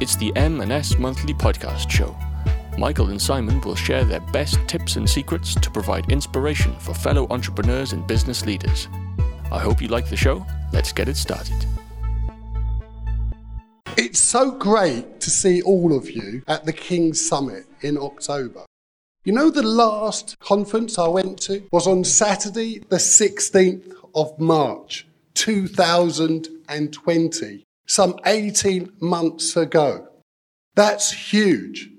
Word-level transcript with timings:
It's 0.00 0.16
the 0.16 0.34
M&S 0.34 0.98
Monthly 0.98 1.32
Podcast 1.32 1.88
Show. 1.88 2.16
Michael 2.76 3.10
and 3.10 3.22
Simon 3.22 3.60
will 3.60 3.76
share 3.76 4.04
their 4.04 4.18
best 4.32 4.58
tips 4.66 4.96
and 4.96 5.08
secrets 5.08 5.54
to 5.54 5.70
provide 5.70 6.10
inspiration 6.10 6.74
for 6.80 6.92
fellow 6.92 7.28
entrepreneurs 7.30 7.92
and 7.92 8.04
business 8.04 8.44
leaders. 8.44 8.88
I 9.52 9.60
hope 9.60 9.80
you 9.80 9.86
like 9.86 10.10
the 10.10 10.16
show. 10.16 10.44
Let's 10.72 10.92
get 10.92 11.08
it 11.08 11.16
started. 11.16 11.64
It's 13.96 14.18
so 14.18 14.50
great 14.50 15.20
to 15.20 15.30
see 15.30 15.62
all 15.62 15.96
of 15.96 16.10
you 16.10 16.42
at 16.48 16.64
the 16.64 16.72
King's 16.72 17.24
Summit 17.24 17.66
in 17.82 17.96
October. 17.96 18.66
You 19.22 19.32
know, 19.32 19.48
the 19.48 19.62
last 19.62 20.36
conference 20.40 20.98
I 20.98 21.06
went 21.06 21.40
to 21.42 21.62
was 21.70 21.86
on 21.86 22.02
Saturday, 22.02 22.80
the 22.88 22.96
16th 22.96 23.94
of 24.16 24.36
March, 24.40 25.06
2020, 25.34 27.63
some 27.86 28.18
18 28.26 28.92
months 29.00 29.56
ago. 29.56 30.08
That's 30.74 31.12
huge. 31.12 31.90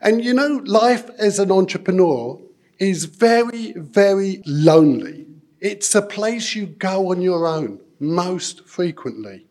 And 0.00 0.24
you 0.24 0.34
know, 0.34 0.62
life 0.64 1.08
as 1.18 1.38
an 1.38 1.50
entrepreneur 1.50 2.40
is 2.78 3.04
very, 3.04 3.72
very 3.72 4.42
lonely. 4.44 5.26
It's 5.60 5.94
a 5.94 6.02
place 6.02 6.54
you 6.54 6.66
go 6.66 7.10
on 7.12 7.20
your 7.20 7.46
own 7.46 7.80
most 8.00 8.66
frequently. 8.66 9.46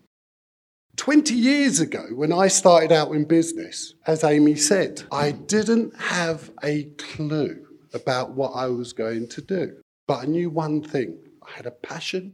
20 0.98 1.34
years 1.34 1.80
ago, 1.80 2.06
when 2.14 2.34
I 2.34 2.48
started 2.48 2.92
out 2.92 3.12
in 3.12 3.24
business, 3.24 3.96
as 4.06 4.24
Amy 4.24 4.56
said, 4.56 5.04
I 5.12 5.32
didn't 5.32 5.96
have 5.96 6.52
a 6.64 6.84
clue 6.98 7.66
about 7.94 8.32
what 8.32 8.52
I 8.52 8.68
was 8.68 8.94
going 8.94 9.28
to 9.30 9.42
do. 9.42 9.78
But 10.08 10.24
I 10.24 10.26
knew 10.26 10.50
one 10.50 10.84
thing 10.84 11.18
I 11.48 11.52
had 11.56 11.66
a 11.66 11.72
passion, 11.72 12.34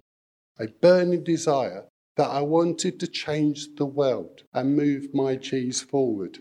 a 0.60 0.68
burning 0.68 1.24
desire 1.24 1.86
that 2.18 2.30
I 2.30 2.42
wanted 2.42 3.00
to 3.00 3.08
change 3.08 3.76
the 3.76 3.86
world 3.86 4.44
and 4.54 4.76
move 4.76 5.14
my 5.14 5.36
cheese 5.36 5.82
forward. 5.82 6.40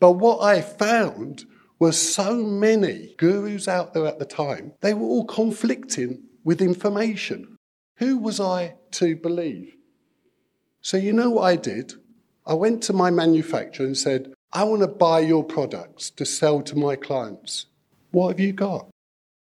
But 0.00 0.12
what 0.12 0.42
I 0.42 0.62
found 0.62 1.44
was 1.78 1.98
so 1.98 2.36
many 2.36 3.14
gurus 3.18 3.68
out 3.68 3.94
there 3.94 4.06
at 4.06 4.18
the 4.18 4.24
time, 4.24 4.72
they 4.80 4.94
were 4.94 5.06
all 5.06 5.26
conflicting 5.26 6.22
with 6.44 6.60
information. 6.60 7.56
Who 7.96 8.18
was 8.18 8.40
I 8.40 8.74
to 8.92 9.14
believe? 9.16 9.74
So, 10.80 10.96
you 10.96 11.12
know 11.12 11.30
what 11.30 11.42
I 11.42 11.56
did? 11.56 11.94
I 12.46 12.54
went 12.54 12.82
to 12.84 12.94
my 12.94 13.10
manufacturer 13.10 13.86
and 13.86 13.96
said, 13.96 14.32
I 14.52 14.64
want 14.64 14.80
to 14.80 14.88
buy 14.88 15.20
your 15.20 15.44
products 15.44 16.10
to 16.10 16.24
sell 16.24 16.62
to 16.62 16.76
my 16.76 16.96
clients. 16.96 17.66
What 18.10 18.28
have 18.30 18.40
you 18.40 18.52
got? 18.52 18.88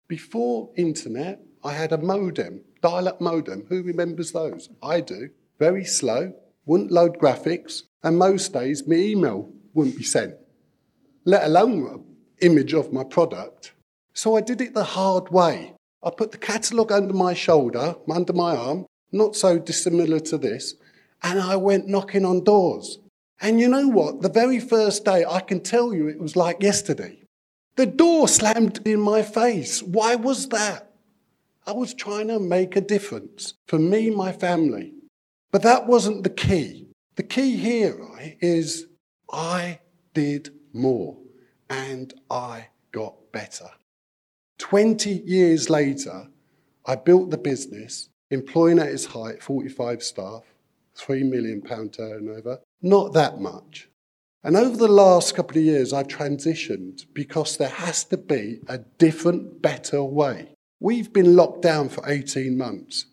Before 0.09 0.71
internet, 0.77 1.41
I 1.63 1.73
had 1.75 1.93
a 1.93 1.99
modem, 1.99 2.63
dial 2.81 3.09
up 3.09 3.21
modem. 3.21 3.67
Who 3.69 3.83
remembers 3.83 4.33
those? 4.33 4.69
I 4.83 5.01
do. 5.01 5.31
Very 5.59 5.85
slow, 5.85 6.35
wouldn't 6.67 6.93
load 6.93 7.19
graphics, 7.19 7.83
and 8.03 8.19
most 8.19 8.53
days 8.53 8.87
my 8.87 8.97
email 8.97 9.51
wouldn't 9.75 9.97
be 9.97 10.05
sent, 10.05 10.35
let 11.25 11.45
alone 11.45 11.87
an 11.87 12.05
image 12.41 12.75
of 12.75 12.93
my 12.93 13.05
product. 13.05 13.73
So 14.13 14.37
I 14.37 14.41
did 14.41 14.61
it 14.61 14.75
the 14.75 14.85
hard 14.85 15.31
way. 15.31 15.75
I 16.03 16.11
put 16.11 16.31
the 16.31 16.39
catalogue 16.39 16.93
under 16.93 17.15
my 17.15 17.35
shoulder, 17.35 17.97
under 18.09 18.33
my 18.33 18.57
arm, 18.57 18.87
not 19.11 19.35
so 19.35 19.59
dissimilar 19.59 20.21
to 20.21 20.39
this, 20.39 20.75
and 21.23 21.41
I 21.41 21.57
went 21.57 21.89
knocking 21.89 22.25
on 22.25 22.45
doors. 22.45 22.99
And 23.41 23.61
you 23.61 23.69
know 23.69 23.89
what? 23.89 24.23
The 24.23 24.29
very 24.29 24.61
first 24.61 25.05
day, 25.05 25.25
I 25.25 25.41
can 25.41 25.61
tell 25.61 25.95
you 25.95 26.09
it 26.09 26.21
was 26.21 26.37
like 26.37 26.63
yesterday. 26.63 27.23
The 27.77 27.87
door 27.87 28.27
slammed 28.27 28.87
in 28.87 29.01
my 29.01 29.23
face. 29.23 29.83
Why 29.83 30.17
was 30.17 30.49
that? 30.49 30.88
I 31.69 31.73
was 31.73 31.93
trying 31.93 32.29
to 32.29 32.41
make 32.41 32.77
a 32.77 32.81
difference 32.81 33.53
for 33.67 33.79
me, 33.79 34.09
my 34.09 34.33
family. 34.33 34.95
But 35.53 35.61
that 35.65 35.87
wasn't 35.87 36.23
the 36.23 36.31
key. 36.31 36.89
The 37.17 37.23
key 37.23 37.59
here, 37.59 37.95
right, 37.95 38.39
is 38.41 38.87
I 39.31 39.81
did 40.15 40.49
more 40.73 41.19
and 41.69 42.15
I 42.31 42.69
got 42.91 43.17
better. 43.33 43.69
20 44.57 45.11
years 45.27 45.69
later, 45.69 46.29
I 46.87 46.97
built 46.97 47.29
the 47.29 47.37
business, 47.37 48.09
employing 48.31 48.79
at 48.79 48.89
its 48.89 49.05
height 49.05 49.43
45 49.43 50.03
staff, 50.03 50.45
£3 50.97 51.29
million 51.29 51.61
turnover, 51.91 52.61
not 52.81 53.13
that 53.13 53.41
much. 53.41 53.91
And 54.43 54.57
over 54.57 54.79
the 54.79 54.89
last 54.89 55.37
couple 55.37 55.59
of 55.59 55.65
years, 55.65 55.93
I've 55.93 56.09
transitioned 56.09 57.05
because 57.13 57.59
there 57.59 57.69
has 57.69 58.05
to 58.05 58.17
be 58.17 58.61
a 58.69 58.79
different, 58.79 59.61
better 59.61 60.03
way. 60.03 60.55
We've 60.81 61.13
been 61.13 61.37
locked 61.37 61.63
down 61.63 61.89
for 61.89 62.09
18 62.09 62.57
months. 62.57 63.07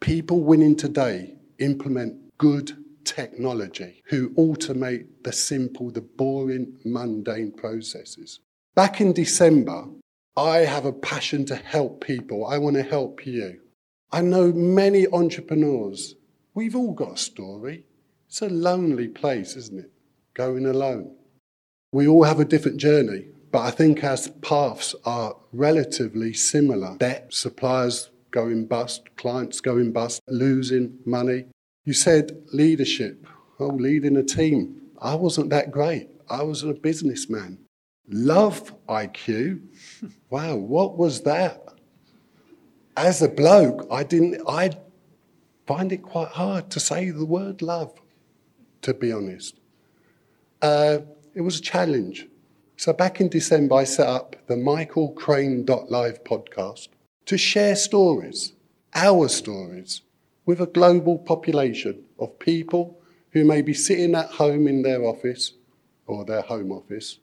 People 0.00 0.40
winning 0.40 0.76
today 0.76 1.34
implement 1.58 2.36
good 2.38 2.76
technology 3.04 4.02
who 4.06 4.30
automate 4.30 5.06
the 5.24 5.32
simple, 5.32 5.90
the 5.90 6.00
boring, 6.00 6.78
mundane 6.84 7.52
processes. 7.52 8.40
Back 8.74 9.00
in 9.00 9.12
December, 9.12 9.86
I 10.36 10.58
have 10.58 10.84
a 10.84 10.92
passion 10.92 11.44
to 11.46 11.56
help 11.56 12.04
people. 12.04 12.46
I 12.46 12.58
want 12.58 12.76
to 12.76 12.82
help 12.82 13.26
you. 13.26 13.60
I 14.10 14.20
know 14.20 14.52
many 14.52 15.06
entrepreneurs 15.08 16.14
We've 16.54 16.76
all 16.76 16.92
got 16.92 17.14
a 17.14 17.16
story. 17.16 17.84
It's 18.28 18.42
a 18.42 18.48
lonely 18.48 19.08
place, 19.08 19.56
isn't 19.56 19.80
it? 19.80 19.90
Going 20.34 20.66
alone. 20.66 21.14
We 21.92 22.06
all 22.06 22.24
have 22.24 22.40
a 22.40 22.44
different 22.44 22.78
journey, 22.78 23.26
but 23.52 23.60
I 23.60 23.70
think 23.70 24.02
as 24.02 24.28
paths 24.40 24.94
are 25.04 25.36
relatively 25.52 26.32
similar. 26.32 26.96
Debt, 26.96 27.32
suppliers 27.32 28.10
going 28.30 28.64
bust, 28.64 29.14
clients 29.16 29.60
going 29.60 29.92
bust, 29.92 30.22
losing 30.26 30.98
money. 31.04 31.44
You 31.84 31.92
said 31.92 32.42
leadership. 32.52 33.26
Oh, 33.60 33.66
leading 33.66 34.16
a 34.16 34.22
team. 34.22 34.80
I 35.00 35.14
wasn't 35.14 35.50
that 35.50 35.70
great. 35.70 36.08
I 36.30 36.42
was 36.42 36.62
a 36.62 36.72
businessman. 36.72 37.58
Love 38.08 38.74
IQ. 38.88 39.60
Wow, 40.30 40.56
what 40.56 40.96
was 40.96 41.20
that? 41.24 41.62
As 42.96 43.20
a 43.20 43.28
bloke, 43.28 43.86
I 43.90 44.02
didn't 44.02 44.40
I 44.48 44.70
find 45.66 45.92
it 45.92 46.02
quite 46.02 46.28
hard 46.28 46.70
to 46.70 46.80
say 46.80 47.10
the 47.10 47.26
word 47.26 47.60
love, 47.60 47.92
to 48.80 48.94
be 48.94 49.12
honest. 49.12 49.60
Uh, 50.62 51.00
it 51.34 51.42
was 51.42 51.58
a 51.58 51.62
challenge. 51.62 52.28
So 52.82 52.92
back 52.92 53.20
in 53.20 53.28
December, 53.28 53.76
I 53.76 53.84
set 53.84 54.08
up 54.08 54.34
the 54.48 54.56
Michael 54.56 55.12
Crane 55.12 55.64
Live 55.64 56.24
podcast 56.24 56.88
to 57.26 57.38
share 57.38 57.76
stories, 57.76 58.54
our 58.92 59.28
stories, 59.28 60.00
with 60.46 60.60
a 60.60 60.66
global 60.66 61.16
population 61.16 62.02
of 62.18 62.40
people 62.40 62.98
who 63.30 63.44
may 63.44 63.62
be 63.62 63.72
sitting 63.72 64.16
at 64.16 64.30
home 64.30 64.66
in 64.66 64.82
their 64.82 65.04
office 65.04 65.52
or 66.08 66.24
their 66.24 66.40
home 66.40 66.72
office. 66.72 67.20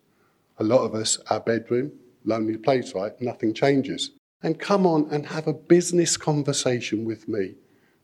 A 0.59 0.64
lot 0.64 0.86
of 0.86 0.96
us, 0.96 1.20
our 1.30 1.42
bedroom, 1.42 1.91
lonely 2.24 2.56
place, 2.56 2.96
right? 2.96 3.12
Nothing 3.20 3.53
changes. 3.53 4.12
And 4.41 4.62
come 4.62 4.88
on 4.88 5.09
and 5.12 5.26
have 5.26 5.46
a 5.46 5.53
business 5.53 6.16
conversation 6.16 7.03
with 7.03 7.28
me 7.28 7.56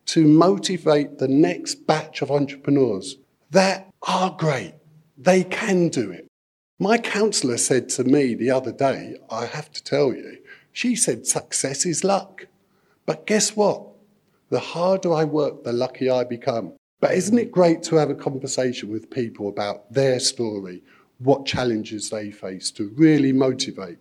to 0.07 0.27
motivate 0.27 1.19
the 1.19 1.29
next 1.29 1.87
batch 1.87 2.21
of 2.21 2.31
entrepreneurs 2.31 3.15
that 3.51 3.93
are 4.01 4.35
great. 4.37 4.73
They 5.17 5.45
can 5.45 5.87
do 5.87 6.11
it. 6.11 6.24
My 6.79 6.97
counselor 6.97 7.55
said 7.55 7.87
to 7.89 8.03
me 8.03 8.35
the 8.35 8.51
other 8.51 8.73
day, 8.73 9.15
I 9.29 9.45
have 9.45 9.71
to 9.71 9.81
tell 9.83 10.13
you, 10.13 10.39
she 10.73 10.93
said 10.93 11.25
success 11.25 11.85
is 11.85 12.03
luck. 12.03 12.47
But 13.05 13.25
guess 13.25 13.55
what? 13.55 13.87
The 14.49 14.59
harder 14.59 15.13
I 15.13 15.23
work, 15.23 15.63
the 15.63 15.71
luckier 15.71 16.11
I 16.11 16.25
become. 16.25 16.73
But 16.99 17.13
isn't 17.13 17.39
it 17.39 17.49
great 17.49 17.81
to 17.83 17.95
have 17.95 18.09
a 18.09 18.15
conversation 18.15 18.89
with 18.89 19.09
people 19.09 19.47
about 19.47 19.93
their 19.93 20.19
story, 20.19 20.83
what 21.19 21.45
challenges 21.45 22.09
they 22.09 22.29
face 22.29 22.71
to 22.71 22.89
really 22.97 23.31
motivate 23.31 23.99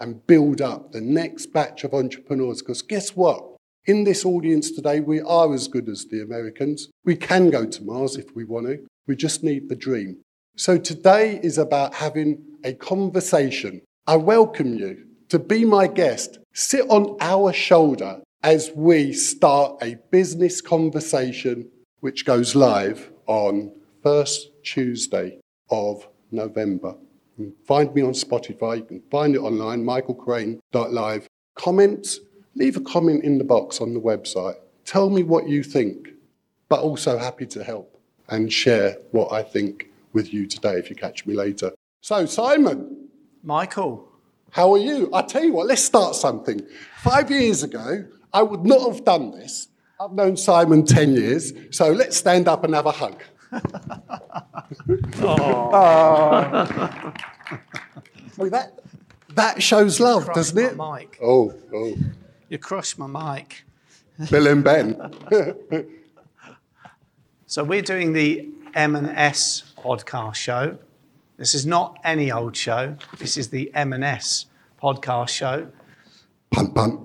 and 0.00 0.26
build 0.26 0.60
up 0.60 0.90
the 0.90 1.00
next 1.00 1.52
batch 1.52 1.84
of 1.84 1.94
entrepreneurs? 1.94 2.62
Because 2.62 2.82
guess 2.82 3.14
what? 3.14 3.44
In 3.86 4.02
this 4.02 4.24
audience 4.24 4.72
today, 4.72 4.98
we 4.98 5.20
are 5.20 5.54
as 5.54 5.68
good 5.68 5.88
as 5.88 6.06
the 6.06 6.20
Americans. 6.20 6.88
We 7.04 7.14
can 7.14 7.48
go 7.50 7.64
to 7.64 7.84
Mars 7.84 8.16
if 8.16 8.34
we 8.34 8.42
want 8.42 8.66
to. 8.66 8.84
We 9.06 9.14
just 9.14 9.44
need 9.44 9.68
the 9.68 9.76
dream. 9.76 10.18
So 10.58 10.76
today 10.76 11.38
is 11.40 11.56
about 11.56 11.94
having 11.94 12.42
a 12.64 12.72
conversation. 12.72 13.80
I 14.08 14.16
welcome 14.16 14.74
you 14.74 15.04
to 15.28 15.38
be 15.38 15.64
my 15.64 15.86
guest. 15.86 16.40
Sit 16.52 16.84
on 16.90 17.16
our 17.20 17.52
shoulder 17.52 18.20
as 18.42 18.72
we 18.74 19.12
start 19.12 19.80
a 19.80 19.98
business 20.10 20.60
conversation 20.60 21.70
which 22.00 22.24
goes 22.24 22.56
live 22.56 23.12
on 23.26 23.70
first 24.02 24.50
Tuesday 24.64 25.38
of 25.70 26.08
November. 26.32 26.96
find 27.64 27.94
me 27.94 28.02
on 28.02 28.12
Spotify. 28.12 28.78
You 28.78 28.84
can 28.84 29.02
find 29.12 29.36
it 29.36 29.38
online, 29.38 29.84
michaelcrane.live. 29.84 31.28
Comments, 31.54 32.20
leave 32.56 32.76
a 32.76 32.80
comment 32.80 33.22
in 33.22 33.38
the 33.38 33.44
box 33.44 33.80
on 33.80 33.94
the 33.94 34.00
website. 34.00 34.56
Tell 34.84 35.08
me 35.08 35.22
what 35.22 35.48
you 35.48 35.62
think, 35.62 36.08
but 36.68 36.80
also 36.80 37.16
happy 37.16 37.46
to 37.46 37.62
help 37.62 38.00
and 38.28 38.52
share 38.52 38.98
what 39.12 39.30
I 39.30 39.44
think 39.44 39.87
with 40.12 40.32
you 40.32 40.46
today 40.46 40.74
if 40.74 40.90
you 40.90 40.96
catch 40.96 41.26
me 41.26 41.34
later. 41.34 41.72
So, 42.00 42.26
Simon. 42.26 43.08
Michael. 43.42 44.08
How 44.50 44.72
are 44.72 44.78
you? 44.78 45.10
I 45.14 45.22
tell 45.22 45.44
you 45.44 45.52
what, 45.52 45.66
let's 45.66 45.82
start 45.84 46.14
something. 46.14 46.62
Five 47.02 47.30
years 47.30 47.62
ago, 47.62 48.04
I 48.32 48.42
would 48.42 48.64
not 48.64 48.90
have 48.90 49.04
done 49.04 49.30
this. 49.32 49.68
I've 50.00 50.12
known 50.12 50.36
Simon 50.36 50.84
10 50.86 51.12
years, 51.14 51.52
so 51.70 51.90
let's 51.90 52.16
stand 52.16 52.48
up 52.48 52.64
and 52.64 52.74
have 52.74 52.86
a 52.86 52.92
hug. 52.92 53.22
Oh. 55.20 57.12
Well, 58.36 58.50
that, 58.50 58.78
that 59.34 59.62
shows 59.62 59.98
love, 59.98 60.24
Crushed 60.26 60.36
doesn't 60.36 60.58
it? 60.58 60.76
my 60.76 61.00
mic. 61.00 61.18
Oh, 61.22 61.52
oh. 61.74 61.96
You 62.48 62.58
crushed 62.58 62.98
my 62.98 63.06
mic. 63.06 63.64
Bill 64.30 64.46
and 64.46 64.62
Ben. 64.62 65.86
So 67.46 67.64
we're 67.64 67.82
doing 67.82 68.12
the 68.12 68.48
M&S 68.74 69.67
podcast 69.82 70.36
show. 70.36 70.78
This 71.36 71.54
is 71.54 71.64
not 71.64 71.98
any 72.04 72.32
old 72.32 72.56
show. 72.56 72.96
This 73.18 73.36
is 73.36 73.50
the 73.50 73.72
M&S 73.74 74.46
podcast 74.82 75.28
show. 75.28 75.68
punt, 76.50 76.74
punt. 76.74 77.00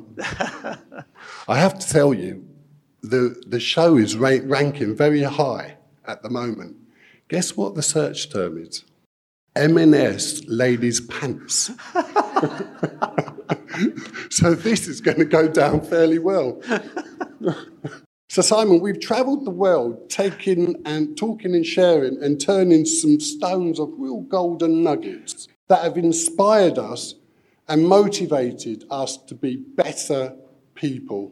I 1.48 1.58
have 1.58 1.78
to 1.80 1.88
tell 1.88 2.14
you, 2.14 2.46
the, 3.02 3.42
the 3.46 3.60
show 3.60 3.98
is 3.98 4.16
ra- 4.16 4.40
ranking 4.44 4.96
very 4.96 5.24
high 5.24 5.78
at 6.06 6.24
the 6.24 6.30
moment. 6.30 6.78
Guess 7.28 7.56
what 7.56 7.76
the 7.76 7.84
search 7.84 8.32
term 8.32 8.58
is? 8.58 8.84
M&S 9.56 10.42
ladies' 10.48 11.02
pants. 11.02 11.70
so 14.30 14.56
this 14.56 14.88
is 14.88 15.00
going 15.00 15.20
to 15.20 15.26
go 15.26 15.48
down 15.48 15.82
fairly 15.82 16.18
well. 16.18 16.60
so 18.34 18.42
Simon, 18.42 18.80
we've 18.80 19.00
travelled 19.00 19.46
the 19.46 19.52
world, 19.52 20.10
taking 20.10 20.82
and 20.86 21.16
talking 21.16 21.54
and 21.54 21.64
sharing 21.64 22.20
and 22.24 22.42
turning 22.42 22.84
some 22.84 23.20
stones 23.20 23.80
of 23.80 23.94
real 23.96 24.22
golden 24.22 24.82
nuggets 24.82 25.48
that 25.68 25.84
have 25.84 25.98
inspired 25.98 26.80
us 26.80 27.14
and 27.68 27.88
motivated 27.88 28.86
us 28.90 29.18
to 29.18 29.36
be 29.36 29.58
better 29.58 30.36
people. 30.74 31.32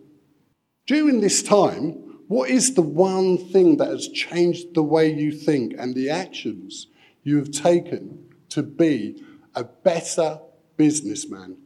During 0.86 1.22
this 1.22 1.42
time, 1.42 1.94
what 2.28 2.52
is 2.52 2.76
the 2.76 2.84
one 2.84 3.40
thing 3.50 3.78
that 3.78 3.88
has 3.88 4.08
changed 4.08 4.76
the 4.76 4.84
way 4.84 5.12
you 5.12 5.32
think 5.32 5.74
and 5.80 5.96
the 5.96 6.12
actions 6.12 6.86
you 7.24 7.38
have 7.38 7.50
taken 7.50 8.30
to 8.50 8.62
be 8.62 9.24
a 9.56 9.64
better 9.64 10.40
businessman? 10.78 11.58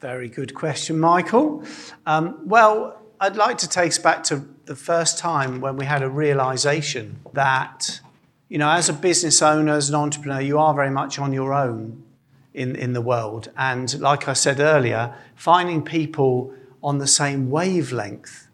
Very 0.00 0.28
good 0.28 0.54
question, 0.54 1.00
Michael. 1.00 1.64
Um, 2.04 2.38
well, 2.44 3.00
I'd 3.18 3.36
like 3.36 3.56
to 3.58 3.68
take 3.68 3.88
us 3.88 3.98
back 3.98 4.22
to 4.24 4.53
the 4.66 4.76
first 4.76 5.18
time 5.18 5.60
when 5.60 5.76
we 5.76 5.84
had 5.84 6.02
a 6.02 6.08
realization 6.08 7.20
that, 7.32 8.00
you 8.48 8.58
know, 8.58 8.70
as 8.70 8.88
a 8.88 8.92
business 8.92 9.42
owner, 9.42 9.74
as 9.74 9.88
an 9.88 9.94
entrepreneur, 9.94 10.40
you 10.40 10.58
are 10.58 10.74
very 10.74 10.90
much 10.90 11.18
on 11.18 11.32
your 11.32 11.52
own 11.52 12.02
in, 12.52 12.76
in 12.76 12.92
the 12.92 13.00
world. 13.00 13.50
And 13.56 14.00
like 14.00 14.28
I 14.28 14.32
said 14.32 14.60
earlier, 14.60 15.14
finding 15.34 15.82
people 15.82 16.54
on 16.82 16.98
the 16.98 17.06
same 17.06 17.50
wavelength 17.50 18.48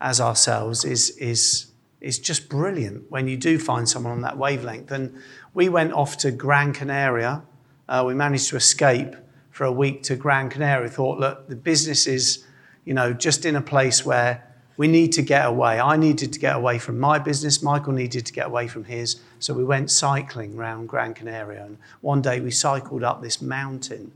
as 0.00 0.20
ourselves 0.20 0.84
is, 0.84 1.10
is, 1.18 1.66
is 2.00 2.18
just 2.18 2.48
brilliant 2.48 3.10
when 3.10 3.28
you 3.28 3.36
do 3.36 3.58
find 3.58 3.88
someone 3.88 4.12
on 4.12 4.22
that 4.22 4.38
wavelength. 4.38 4.90
And 4.90 5.16
we 5.54 5.68
went 5.68 5.92
off 5.92 6.16
to 6.18 6.30
Gran 6.30 6.72
Canaria. 6.72 7.42
Uh, 7.88 8.04
we 8.06 8.14
managed 8.14 8.48
to 8.48 8.56
escape 8.56 9.14
for 9.50 9.64
a 9.64 9.72
week 9.72 10.02
to 10.04 10.16
Gran 10.16 10.48
Canaria. 10.48 10.88
Thought, 10.88 11.20
look, 11.20 11.48
the 11.48 11.56
business 11.56 12.06
is, 12.06 12.44
you 12.84 12.94
know, 12.94 13.12
just 13.12 13.44
in 13.44 13.54
a 13.54 13.60
place 13.60 14.04
where 14.04 14.48
we 14.76 14.88
need 14.88 15.12
to 15.12 15.22
get 15.22 15.46
away. 15.46 15.80
I 15.80 15.96
needed 15.96 16.32
to 16.32 16.38
get 16.38 16.56
away 16.56 16.78
from 16.78 16.98
my 16.98 17.18
business. 17.18 17.62
Michael 17.62 17.92
needed 17.92 18.26
to 18.26 18.32
get 18.32 18.46
away 18.46 18.68
from 18.68 18.84
his. 18.84 19.20
So 19.38 19.54
we 19.54 19.64
went 19.64 19.90
cycling 19.90 20.56
around 20.56 20.88
Gran 20.88 21.14
Canaria. 21.14 21.64
And 21.64 21.78
one 22.00 22.22
day 22.22 22.40
we 22.40 22.50
cycled 22.50 23.04
up 23.04 23.22
this 23.22 23.42
mountain. 23.42 24.12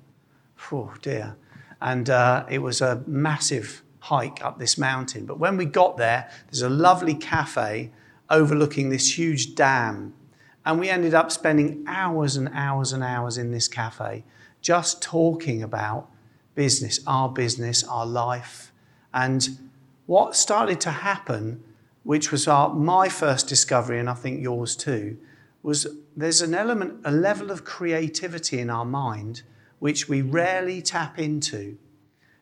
Oh 0.73 0.95
dear. 1.03 1.37
And 1.81 2.09
uh, 2.09 2.47
it 2.49 2.59
was 2.59 2.81
a 2.81 3.03
massive 3.07 3.83
hike 4.01 4.43
up 4.45 4.59
this 4.59 4.79
mountain. 4.79 5.27
But 5.27 5.39
when 5.39 5.57
we 5.57 5.67
got 5.67 5.97
there, 5.97 6.31
there's 6.47 6.63
a 6.63 6.71
lovely 6.71 7.15
cafe 7.15 7.91
overlooking 8.31 8.89
this 8.91 9.19
huge 9.19 9.55
dam. 9.55 10.15
And 10.65 10.81
we 10.81 10.89
ended 10.89 11.15
up 11.15 11.31
spending 11.31 11.85
hours 11.87 12.37
and 12.37 12.49
hours 12.53 12.93
and 12.93 13.05
hours 13.05 13.39
in 13.39 13.53
this 13.53 13.69
cafe 13.69 14.25
just 14.61 15.03
talking 15.03 15.63
about 15.63 16.09
business, 16.55 16.99
our 17.07 17.29
business, 17.29 17.85
our 17.85 18.07
life. 18.07 18.73
And 19.15 19.49
what 20.07 20.37
started 20.37 20.81
to 20.83 20.91
happen, 20.91 21.63
which 22.05 22.31
was 22.31 22.49
our, 22.49 22.73
my 22.73 23.09
first 23.09 23.49
discovery, 23.49 23.99
and 23.99 24.09
I 24.09 24.15
think 24.15 24.43
yours 24.43 24.77
too, 24.77 25.19
was 25.63 25.87
there's 26.17 26.41
an 26.43 26.55
element, 26.55 27.01
a 27.05 27.11
level 27.11 27.51
of 27.51 27.65
creativity 27.65 28.61
in 28.61 28.71
our 28.71 28.85
mind 28.85 29.43
which 29.79 30.09
we 30.09 30.23
rarely 30.23 30.81
tap 30.81 31.19
into 31.19 31.77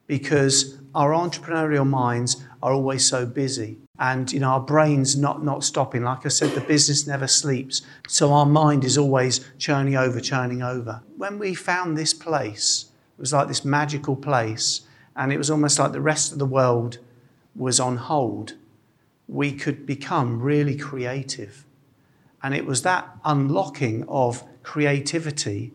because 0.06 0.78
our 0.94 1.10
entrepreneurial 1.12 1.86
minds 1.86 2.44
are 2.62 2.72
always 2.72 3.06
so 3.06 3.26
busy 3.26 3.78
and 3.98 4.32
you 4.32 4.40
know 4.40 4.48
our 4.48 4.60
brains 4.60 5.16
not 5.16 5.44
not 5.44 5.64
stopping. 5.64 6.02
Like 6.02 6.26
i 6.26 6.28
said 6.28 6.50
the 6.50 6.60
business 6.60 7.06
never 7.06 7.26
sleeps. 7.26 7.82
So 8.08 8.32
our 8.32 8.46
mind 8.46 8.84
is 8.84 8.98
always 8.98 9.40
churning 9.58 9.96
over 9.96 10.20
churning 10.20 10.62
over. 10.62 11.02
When 11.16 11.38
we 11.38 11.54
found 11.54 11.96
this 11.96 12.14
place 12.14 12.86
it 13.16 13.20
was 13.20 13.32
like 13.32 13.48
this 13.48 13.64
magical 13.64 14.16
place 14.16 14.82
and 15.16 15.32
it 15.32 15.38
was 15.38 15.50
almost 15.50 15.78
like 15.78 15.92
the 15.92 16.00
rest 16.00 16.32
of 16.32 16.38
the 16.38 16.46
world 16.46 16.98
was 17.54 17.78
on 17.80 17.96
hold 17.96 18.54
we 19.26 19.52
could 19.52 19.86
become 19.86 20.40
really 20.40 20.76
creative 20.76 21.64
and 22.42 22.54
it 22.54 22.66
was 22.66 22.82
that 22.82 23.16
unlocking 23.24 24.04
of 24.08 24.44
creativity 24.62 25.72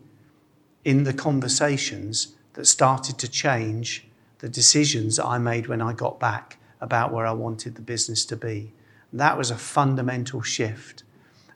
in 0.84 1.04
the 1.04 1.12
conversations 1.12 2.36
that 2.54 2.66
started 2.66 3.18
to 3.18 3.28
change 3.28 4.06
the 4.38 4.48
decisions 4.48 5.18
I 5.18 5.38
made 5.38 5.66
when 5.66 5.80
I 5.80 5.92
got 5.92 6.18
back 6.18 6.58
about 6.80 7.12
where 7.12 7.26
I 7.26 7.32
wanted 7.32 7.74
the 7.74 7.82
business 7.82 8.24
to 8.26 8.36
be. 8.36 8.72
That 9.12 9.36
was 9.36 9.50
a 9.50 9.56
fundamental 9.56 10.42
shift. 10.42 11.02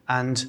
And 0.09 0.47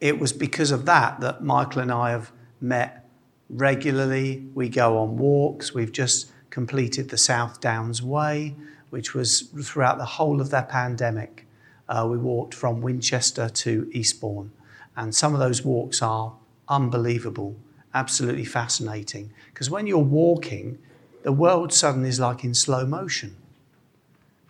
it 0.00 0.18
was 0.18 0.32
because 0.32 0.70
of 0.70 0.84
that 0.86 1.20
that 1.20 1.42
Michael 1.42 1.82
and 1.82 1.92
I 1.92 2.10
have 2.10 2.32
met 2.60 3.08
regularly. 3.48 4.46
We 4.54 4.68
go 4.68 4.98
on 4.98 5.16
walks. 5.16 5.74
We've 5.74 5.92
just 5.92 6.31
completed 6.52 7.08
the 7.08 7.16
South 7.16 7.60
Downs 7.60 8.02
Way, 8.02 8.54
which 8.90 9.14
was 9.14 9.50
throughout 9.64 9.98
the 9.98 10.04
whole 10.04 10.40
of 10.40 10.50
that 10.50 10.68
pandemic. 10.68 11.46
Uh, 11.88 12.06
we 12.08 12.18
walked 12.18 12.54
from 12.54 12.82
Winchester 12.82 13.48
to 13.48 13.90
Eastbourne. 13.92 14.52
And 14.94 15.14
some 15.14 15.32
of 15.32 15.40
those 15.40 15.64
walks 15.64 16.02
are 16.02 16.34
unbelievable, 16.68 17.56
absolutely 17.94 18.44
fascinating. 18.44 19.32
Because 19.46 19.70
when 19.70 19.86
you're 19.86 19.98
walking, 19.98 20.78
the 21.22 21.32
world 21.32 21.72
suddenly 21.72 22.10
is 22.10 22.20
like 22.20 22.44
in 22.44 22.54
slow 22.54 22.84
motion. 22.84 23.34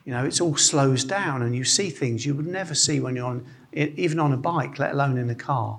You 0.04 0.12
know, 0.12 0.24
it 0.24 0.40
all 0.40 0.56
slows 0.56 1.04
down 1.04 1.42
and 1.42 1.54
you 1.54 1.62
see 1.62 1.88
things 1.88 2.26
you 2.26 2.34
would 2.34 2.48
never 2.48 2.74
see 2.74 2.98
when 2.98 3.14
you're 3.14 3.26
on, 3.26 3.46
even 3.72 4.18
on 4.18 4.32
a 4.32 4.36
bike, 4.36 4.80
let 4.80 4.90
alone 4.92 5.16
in 5.16 5.30
a 5.30 5.36
car. 5.36 5.78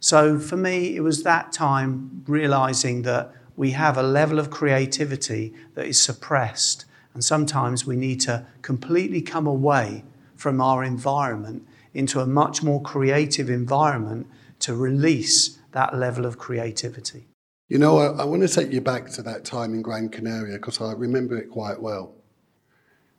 So 0.00 0.38
for 0.38 0.56
me, 0.56 0.96
it 0.96 1.00
was 1.00 1.24
that 1.24 1.52
time 1.52 2.24
realizing 2.26 3.02
that 3.02 3.34
we 3.58 3.72
have 3.72 3.98
a 3.98 4.02
level 4.04 4.38
of 4.38 4.50
creativity 4.50 5.52
that 5.74 5.84
is 5.84 6.00
suppressed. 6.00 6.84
And 7.12 7.24
sometimes 7.24 7.84
we 7.84 7.96
need 7.96 8.20
to 8.20 8.46
completely 8.62 9.20
come 9.20 9.48
away 9.48 10.04
from 10.36 10.60
our 10.60 10.84
environment 10.84 11.66
into 11.92 12.20
a 12.20 12.26
much 12.26 12.62
more 12.62 12.80
creative 12.80 13.50
environment 13.50 14.28
to 14.60 14.76
release 14.76 15.58
that 15.72 15.96
level 15.96 16.24
of 16.24 16.38
creativity. 16.38 17.26
You 17.66 17.78
know, 17.78 17.98
I, 17.98 18.22
I 18.22 18.24
want 18.24 18.42
to 18.42 18.48
take 18.48 18.72
you 18.72 18.80
back 18.80 19.10
to 19.10 19.22
that 19.22 19.44
time 19.44 19.74
in 19.74 19.82
Gran 19.82 20.08
Canaria 20.08 20.54
because 20.54 20.80
I 20.80 20.92
remember 20.92 21.36
it 21.36 21.50
quite 21.50 21.82
well. 21.82 22.14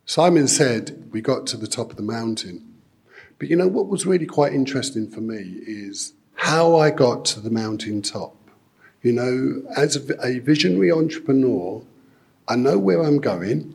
Simon 0.06 0.48
said 0.48 1.10
we 1.12 1.20
got 1.20 1.46
to 1.48 1.58
the 1.58 1.66
top 1.66 1.90
of 1.90 1.96
the 1.98 2.02
mountain. 2.02 2.76
But 3.38 3.50
you 3.50 3.56
know 3.56 3.68
what 3.68 3.88
was 3.88 4.06
really 4.06 4.26
quite 4.26 4.54
interesting 4.54 5.10
for 5.10 5.20
me 5.20 5.60
is 5.66 6.14
how 6.34 6.76
I 6.76 6.88
got 6.88 7.26
to 7.26 7.40
the 7.40 7.50
mountain 7.50 8.00
top. 8.00 8.39
You 9.02 9.12
know, 9.12 9.62
as 9.76 9.96
a, 9.96 10.38
visionary 10.40 10.92
entrepreneur, 10.92 11.82
I 12.46 12.56
know 12.56 12.78
where 12.78 13.02
I'm 13.02 13.18
going, 13.18 13.74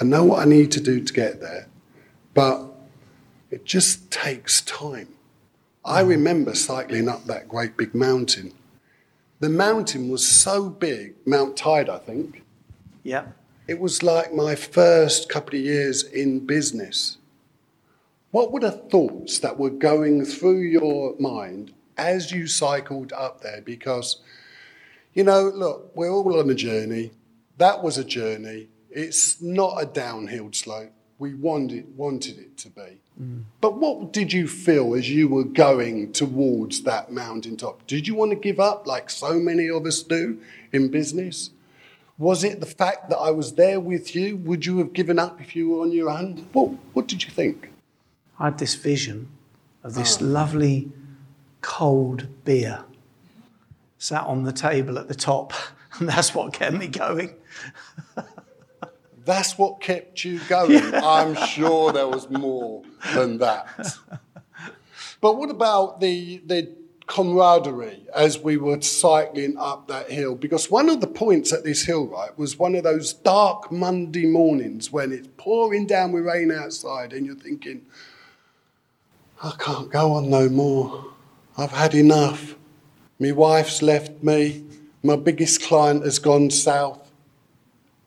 I 0.00 0.04
know 0.04 0.24
what 0.24 0.40
I 0.40 0.44
need 0.44 0.70
to 0.72 0.80
do 0.80 1.02
to 1.02 1.12
get 1.12 1.40
there, 1.40 1.68
but 2.34 2.66
it 3.50 3.64
just 3.64 4.10
takes 4.10 4.60
time. 4.62 5.08
I 5.84 6.00
mm-hmm. 6.00 6.10
remember 6.10 6.54
cycling 6.54 7.08
up 7.08 7.24
that 7.24 7.48
great 7.48 7.76
big 7.76 7.94
mountain. 7.94 8.52
The 9.40 9.48
mountain 9.48 10.08
was 10.08 10.26
so 10.26 10.68
big, 10.68 11.14
Mount 11.26 11.56
Tide, 11.56 11.88
I 11.88 11.98
think. 11.98 12.42
Yeah. 13.02 13.26
It 13.68 13.78
was 13.80 14.02
like 14.02 14.32
my 14.32 14.54
first 14.54 15.28
couple 15.28 15.58
of 15.58 15.64
years 15.64 16.02
in 16.02 16.46
business. 16.46 17.18
What 18.30 18.52
were 18.52 18.60
the 18.60 18.72
thoughts 18.72 19.38
that 19.40 19.58
were 19.58 19.70
going 19.70 20.24
through 20.24 20.60
your 20.60 21.14
mind 21.18 21.72
as 21.96 22.32
you 22.32 22.46
cycled 22.46 23.12
up 23.12 23.40
there? 23.40 23.60
Because, 23.62 24.16
you 25.16 25.24
know, 25.24 25.50
look, 25.52 25.96
we're 25.96 26.10
all 26.10 26.38
on 26.38 26.50
a 26.50 26.54
journey. 26.54 27.10
That 27.56 27.82
was 27.82 27.96
a 27.96 28.04
journey. 28.04 28.68
It's 28.90 29.40
not 29.40 29.82
a 29.82 29.86
downhill 29.86 30.52
slope. 30.52 30.92
We 31.18 31.32
wanted, 31.32 31.96
wanted 31.96 32.38
it 32.38 32.58
to 32.58 32.68
be. 32.68 33.00
Mm. 33.20 33.44
But 33.62 33.78
what 33.78 34.12
did 34.12 34.34
you 34.34 34.46
feel 34.46 34.94
as 34.94 35.08
you 35.10 35.28
were 35.28 35.44
going 35.44 36.12
towards 36.12 36.82
that 36.82 37.10
mountaintop? 37.10 37.86
Did 37.86 38.06
you 38.06 38.14
want 38.14 38.32
to 38.32 38.36
give 38.36 38.60
up 38.60 38.86
like 38.86 39.08
so 39.08 39.40
many 39.40 39.70
of 39.70 39.86
us 39.86 40.02
do 40.02 40.38
in 40.70 40.90
business? 40.90 41.48
Was 42.18 42.44
it 42.44 42.60
the 42.60 42.66
fact 42.66 43.08
that 43.08 43.16
I 43.16 43.30
was 43.30 43.54
there 43.54 43.80
with 43.80 44.14
you? 44.14 44.36
Would 44.36 44.66
you 44.66 44.78
have 44.78 44.92
given 44.92 45.18
up 45.18 45.40
if 45.40 45.56
you 45.56 45.70
were 45.70 45.80
on 45.80 45.92
your 45.92 46.10
own? 46.10 46.46
What, 46.52 46.72
what 46.92 47.08
did 47.08 47.24
you 47.24 47.30
think? 47.30 47.70
I 48.38 48.46
had 48.46 48.58
this 48.58 48.74
vision 48.74 49.30
of 49.82 49.94
this 49.94 50.20
oh. 50.20 50.26
lovely 50.26 50.92
cold 51.62 52.28
beer 52.44 52.84
sat 53.98 54.24
on 54.24 54.44
the 54.44 54.52
table 54.52 54.98
at 54.98 55.08
the 55.08 55.14
top, 55.14 55.52
and 55.98 56.08
that's 56.08 56.34
what 56.34 56.52
kept 56.52 56.76
me 56.76 56.88
going. 56.88 57.34
That's 59.24 59.58
what 59.58 59.80
kept 59.80 60.24
you 60.24 60.38
going. 60.48 60.94
I'm 60.94 61.34
sure 61.34 61.92
there 61.92 62.08
was 62.08 62.30
more 62.30 62.82
than 63.12 63.38
that. 63.38 63.96
But 65.20 65.38
what 65.38 65.50
about 65.50 66.00
the, 66.00 66.42
the 66.46 66.72
camaraderie 67.06 68.04
as 68.14 68.38
we 68.38 68.58
were 68.58 68.80
cycling 68.82 69.56
up 69.58 69.88
that 69.88 70.10
hill? 70.10 70.34
Because 70.34 70.70
one 70.70 70.88
of 70.88 71.00
the 71.00 71.06
points 71.06 71.52
at 71.52 71.64
this 71.64 71.84
hill, 71.84 72.06
right, 72.06 72.36
was 72.38 72.58
one 72.58 72.74
of 72.74 72.84
those 72.84 73.14
dark 73.14 73.72
Monday 73.72 74.26
mornings 74.26 74.92
when 74.92 75.12
it's 75.12 75.28
pouring 75.38 75.86
down 75.86 76.12
with 76.12 76.26
rain 76.26 76.52
outside 76.52 77.12
and 77.12 77.24
you're 77.24 77.34
thinking, 77.34 77.86
I 79.42 79.52
can't 79.58 79.90
go 79.90 80.12
on 80.12 80.28
no 80.28 80.48
more. 80.48 81.12
I've 81.56 81.72
had 81.72 81.94
enough. 81.94 82.55
My 83.18 83.32
wife's 83.32 83.82
left 83.82 84.22
me. 84.22 84.64
My 85.02 85.16
biggest 85.16 85.62
client 85.62 86.04
has 86.04 86.18
gone 86.18 86.50
south. 86.50 87.10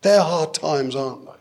They're 0.02 0.22
hard 0.22 0.54
times, 0.54 0.96
aren't 0.96 1.26
they? 1.26 1.32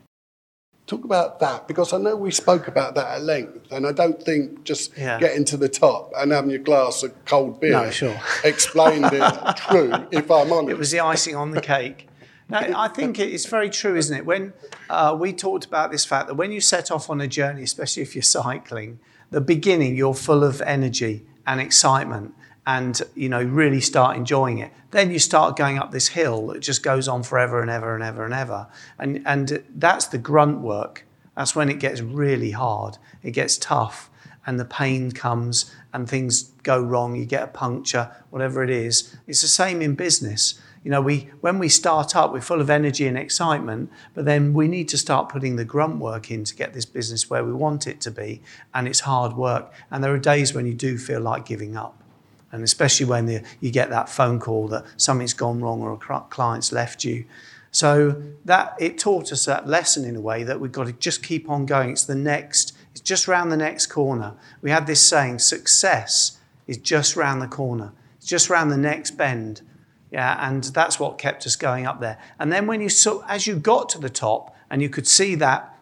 Talk 0.86 1.04
about 1.04 1.38
that 1.40 1.68
because 1.68 1.92
I 1.92 1.98
know 1.98 2.16
we 2.16 2.30
spoke 2.30 2.66
about 2.66 2.94
that 2.94 3.06
at 3.16 3.22
length, 3.22 3.70
and 3.70 3.86
I 3.86 3.92
don't 3.92 4.22
think 4.22 4.64
just 4.64 4.96
Yeah. 4.96 5.20
getting 5.20 5.44
to 5.46 5.58
the 5.58 5.68
top 5.68 6.12
and 6.16 6.32
having 6.32 6.50
your 6.50 6.60
glass 6.60 7.02
of 7.02 7.12
cold 7.26 7.60
beer 7.60 7.72
No, 7.72 7.90
sure. 7.90 8.18
explained 8.44 9.10
it 9.12 9.56
true. 9.56 9.92
If 10.10 10.30
I'm 10.30 10.50
honest, 10.50 10.70
It 10.70 10.78
was 10.78 10.90
the 10.90 11.00
icing 11.00 11.36
on 11.36 11.50
the 11.50 11.60
cake. 11.60 12.08
No, 12.48 12.58
I 12.58 12.88
think 12.88 13.18
it's 13.18 13.44
very 13.44 13.68
true, 13.68 13.94
isn't 13.96 14.16
it? 14.16 14.24
When 14.24 14.54
uh, 14.88 15.14
we 15.20 15.34
talked 15.34 15.66
about 15.66 15.90
this 15.90 16.06
fact 16.06 16.28
that 16.28 16.34
when 16.34 16.50
you 16.52 16.62
set 16.62 16.90
off 16.90 17.10
on 17.10 17.20
a 17.20 17.28
journey, 17.28 17.62
especially 17.62 18.02
if 18.02 18.14
you're 18.14 18.22
cycling, 18.22 18.98
the 19.30 19.42
beginning 19.42 19.94
you're 19.94 20.14
full 20.14 20.42
of 20.42 20.62
energy 20.62 21.26
and 21.46 21.60
excitement, 21.60 22.32
and 22.68 23.00
you 23.14 23.30
know 23.30 23.42
really 23.42 23.80
start 23.80 24.16
enjoying 24.16 24.58
it. 24.58 24.70
Then 24.90 25.10
you 25.10 25.18
start 25.18 25.56
going 25.56 25.78
up 25.78 25.90
this 25.90 26.08
hill 26.08 26.48
that 26.48 26.60
just 26.60 26.82
goes 26.82 27.08
on 27.08 27.22
forever 27.22 27.62
and 27.62 27.70
ever 27.70 27.94
and 27.94 28.04
ever 28.04 28.24
and 28.26 28.34
ever, 28.34 28.68
and 28.98 29.22
and 29.26 29.64
that's 29.74 30.06
the 30.06 30.18
grunt 30.18 30.60
work. 30.60 31.06
That's 31.34 31.56
when 31.56 31.70
it 31.70 31.80
gets 31.80 32.02
really 32.02 32.50
hard. 32.50 32.98
It 33.22 33.30
gets 33.30 33.56
tough, 33.56 34.10
and 34.46 34.60
the 34.60 34.66
pain 34.66 35.12
comes, 35.12 35.74
and 35.94 36.06
things 36.06 36.42
go 36.62 36.78
wrong. 36.78 37.16
You 37.16 37.24
get 37.24 37.42
a 37.42 37.46
puncture, 37.46 38.10
whatever 38.28 38.62
it 38.62 38.70
is. 38.70 39.16
It's 39.26 39.40
the 39.40 39.48
same 39.48 39.80
in 39.80 39.94
business. 39.94 40.60
You 40.84 40.90
know, 40.90 41.00
we 41.00 41.30
when 41.40 41.58
we 41.58 41.70
start 41.70 42.14
up, 42.14 42.34
we're 42.34 42.42
full 42.42 42.60
of 42.60 42.68
energy 42.68 43.06
and 43.06 43.16
excitement, 43.16 43.90
but 44.12 44.26
then 44.26 44.52
we 44.52 44.68
need 44.68 44.90
to 44.90 44.98
start 44.98 45.30
putting 45.30 45.56
the 45.56 45.64
grunt 45.64 46.00
work 46.00 46.30
in 46.30 46.44
to 46.44 46.54
get 46.54 46.74
this 46.74 46.84
business 46.84 47.30
where 47.30 47.44
we 47.44 47.52
want 47.52 47.86
it 47.86 48.02
to 48.02 48.10
be, 48.10 48.42
and 48.74 48.86
it's 48.86 49.00
hard 49.00 49.38
work. 49.38 49.72
And 49.90 50.04
there 50.04 50.12
are 50.12 50.18
days 50.18 50.52
when 50.52 50.66
you 50.66 50.74
do 50.74 50.98
feel 50.98 51.20
like 51.20 51.46
giving 51.46 51.74
up, 51.74 52.02
and 52.52 52.62
especially 52.62 53.06
when 53.06 53.26
the, 53.26 53.42
you 53.60 53.70
get 53.70 53.90
that 53.90 54.08
phone 54.08 54.40
call 54.40 54.68
that 54.68 54.84
something's 54.96 55.34
gone 55.34 55.60
wrong 55.60 55.82
or 55.82 55.92
a 55.92 56.20
client's 56.30 56.72
left 56.72 57.04
you. 57.04 57.24
So 57.70 58.22
that 58.44 58.74
it 58.80 58.98
taught 58.98 59.30
us 59.32 59.44
that 59.44 59.66
lesson 59.66 60.04
in 60.04 60.16
a 60.16 60.20
way 60.20 60.42
that 60.42 60.58
we've 60.58 60.72
got 60.72 60.86
to 60.86 60.92
just 60.92 61.22
keep 61.22 61.50
on 61.50 61.66
going. 61.66 61.90
It's 61.90 62.04
the 62.04 62.14
next, 62.14 62.76
it's 62.92 63.00
just 63.00 63.28
round 63.28 63.52
the 63.52 63.56
next 63.56 63.86
corner. 63.86 64.34
We 64.62 64.70
had 64.70 64.86
this 64.86 65.06
saying, 65.06 65.40
success 65.40 66.38
is 66.66 66.78
just 66.78 67.16
round 67.16 67.42
the 67.42 67.46
corner. 67.46 67.92
It's 68.16 68.26
just 68.26 68.48
round 68.48 68.70
the 68.70 68.78
next 68.78 69.12
bend. 69.12 69.62
Yeah, 70.10 70.48
and 70.48 70.64
that's 70.64 70.98
what 70.98 71.18
kept 71.18 71.46
us 71.46 71.56
going 71.56 71.86
up 71.86 72.00
there. 72.00 72.18
And 72.38 72.50
then 72.50 72.66
when 72.66 72.80
you 72.80 72.88
saw, 72.88 73.22
as 73.28 73.46
you 73.46 73.56
got 73.56 73.90
to 73.90 73.98
the 73.98 74.08
top 74.08 74.56
and 74.70 74.80
you 74.80 74.88
could 74.88 75.06
see 75.06 75.34
that 75.34 75.77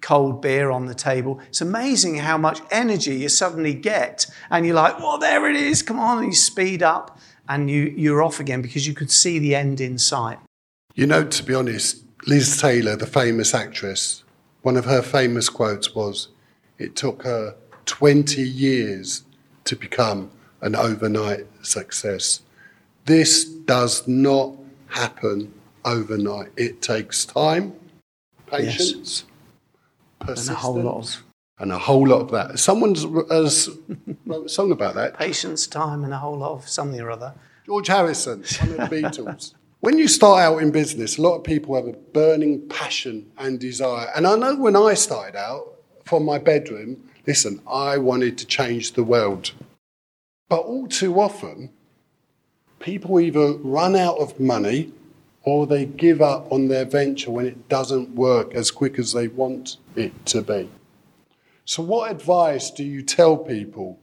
cold 0.00 0.42
beer 0.42 0.70
on 0.70 0.86
the 0.86 0.94
table, 0.94 1.40
it's 1.48 1.60
amazing 1.60 2.16
how 2.16 2.38
much 2.38 2.60
energy 2.70 3.16
you 3.16 3.28
suddenly 3.28 3.74
get. 3.74 4.26
And 4.50 4.66
you're 4.66 4.74
like, 4.74 4.98
well, 4.98 5.18
there 5.18 5.48
it 5.48 5.56
is, 5.56 5.82
come 5.82 5.98
on. 5.98 6.18
And 6.18 6.26
you 6.28 6.34
speed 6.34 6.82
up 6.82 7.18
and 7.48 7.70
you, 7.70 7.92
you're 7.96 8.22
off 8.22 8.40
again 8.40 8.62
because 8.62 8.86
you 8.86 8.94
could 8.94 9.10
see 9.10 9.38
the 9.38 9.54
end 9.54 9.80
in 9.80 9.98
sight. 9.98 10.38
You 10.94 11.06
know, 11.06 11.24
to 11.24 11.42
be 11.42 11.54
honest, 11.54 12.04
Liz 12.26 12.60
Taylor, 12.60 12.96
the 12.96 13.06
famous 13.06 13.54
actress, 13.54 14.24
one 14.62 14.76
of 14.76 14.84
her 14.84 15.02
famous 15.02 15.48
quotes 15.48 15.94
was, 15.94 16.28
It 16.78 16.96
took 16.96 17.22
her 17.24 17.56
20 17.86 18.42
years 18.42 19.24
to 19.64 19.76
become 19.76 20.30
an 20.60 20.76
overnight 20.76 21.46
success. 21.62 22.40
This 23.04 23.44
does 23.44 24.06
not 24.06 24.54
happen 24.88 25.52
overnight. 25.84 26.52
It 26.56 26.80
takes 26.80 27.24
time, 27.24 27.74
patience, 28.46 29.24
And 30.28 30.48
a 30.48 30.54
whole 30.54 30.80
lot 30.80 30.96
of 30.96 31.22
and 31.58 31.72
a 31.72 31.78
whole 31.78 32.06
lot 32.06 32.22
of 32.22 32.30
that. 32.32 32.58
Someone's 32.58 33.04
has 33.30 33.70
wrote 34.26 34.46
a 34.46 34.48
song 34.48 34.72
about 34.72 34.94
that. 34.94 35.16
patience, 35.18 35.66
time, 35.66 36.02
and 36.02 36.12
a 36.12 36.18
whole 36.18 36.38
lot 36.38 36.52
of 36.52 36.68
something 36.68 37.00
or 37.00 37.10
other. 37.10 37.34
George 37.66 37.86
Harrison, 37.86 38.42
one 38.60 38.80
of 38.80 38.90
the 38.90 38.96
Beatles. 38.96 39.54
When 39.80 39.98
you 39.98 40.08
start 40.08 40.40
out 40.40 40.58
in 40.58 40.70
business, 40.70 41.18
a 41.18 41.22
lot 41.22 41.36
of 41.36 41.44
people 41.44 41.74
have 41.76 41.86
a 41.86 41.92
burning 41.92 42.68
passion 42.68 43.30
and 43.38 43.60
desire. 43.60 44.08
And 44.14 44.26
I 44.26 44.36
know 44.36 44.56
when 44.56 44.76
I 44.76 44.94
started 44.94 45.36
out 45.36 45.74
from 46.04 46.24
my 46.24 46.38
bedroom, 46.38 47.08
listen, 47.26 47.60
I 47.68 47.98
wanted 47.98 48.38
to 48.38 48.46
change 48.46 48.92
the 48.92 49.04
world. 49.04 49.52
But 50.48 50.60
all 50.60 50.86
too 50.86 51.20
often, 51.20 51.70
people 52.78 53.20
either 53.20 53.54
run 53.54 53.96
out 53.96 54.18
of 54.18 54.38
money 54.38 54.92
or 55.44 55.66
they 55.66 55.84
give 55.84 56.22
up 56.22 56.50
on 56.52 56.68
their 56.68 56.84
venture 56.84 57.30
when 57.30 57.46
it 57.46 57.68
doesn't 57.68 58.14
work 58.14 58.54
as 58.54 58.70
quick 58.70 58.98
as 58.98 59.12
they 59.12 59.28
want 59.28 59.78
it 59.96 60.26
to 60.26 60.42
be. 60.42 60.68
So, 61.64 61.82
what 61.82 62.10
advice 62.10 62.70
do 62.70 62.84
you 62.84 63.02
tell 63.02 63.36
people 63.36 63.98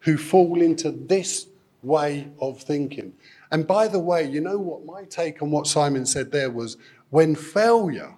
who 0.00 0.16
fall 0.16 0.60
into 0.60 0.90
this 0.90 1.46
way 1.82 2.28
of 2.40 2.60
thinking? 2.60 3.14
And 3.50 3.66
by 3.66 3.88
the 3.88 4.00
way, 4.00 4.28
you 4.28 4.40
know 4.40 4.58
what? 4.58 4.84
My 4.84 5.04
take 5.04 5.42
on 5.42 5.50
what 5.50 5.66
Simon 5.66 6.06
said 6.06 6.32
there 6.32 6.50
was 6.50 6.76
when 7.10 7.34
failure 7.34 8.14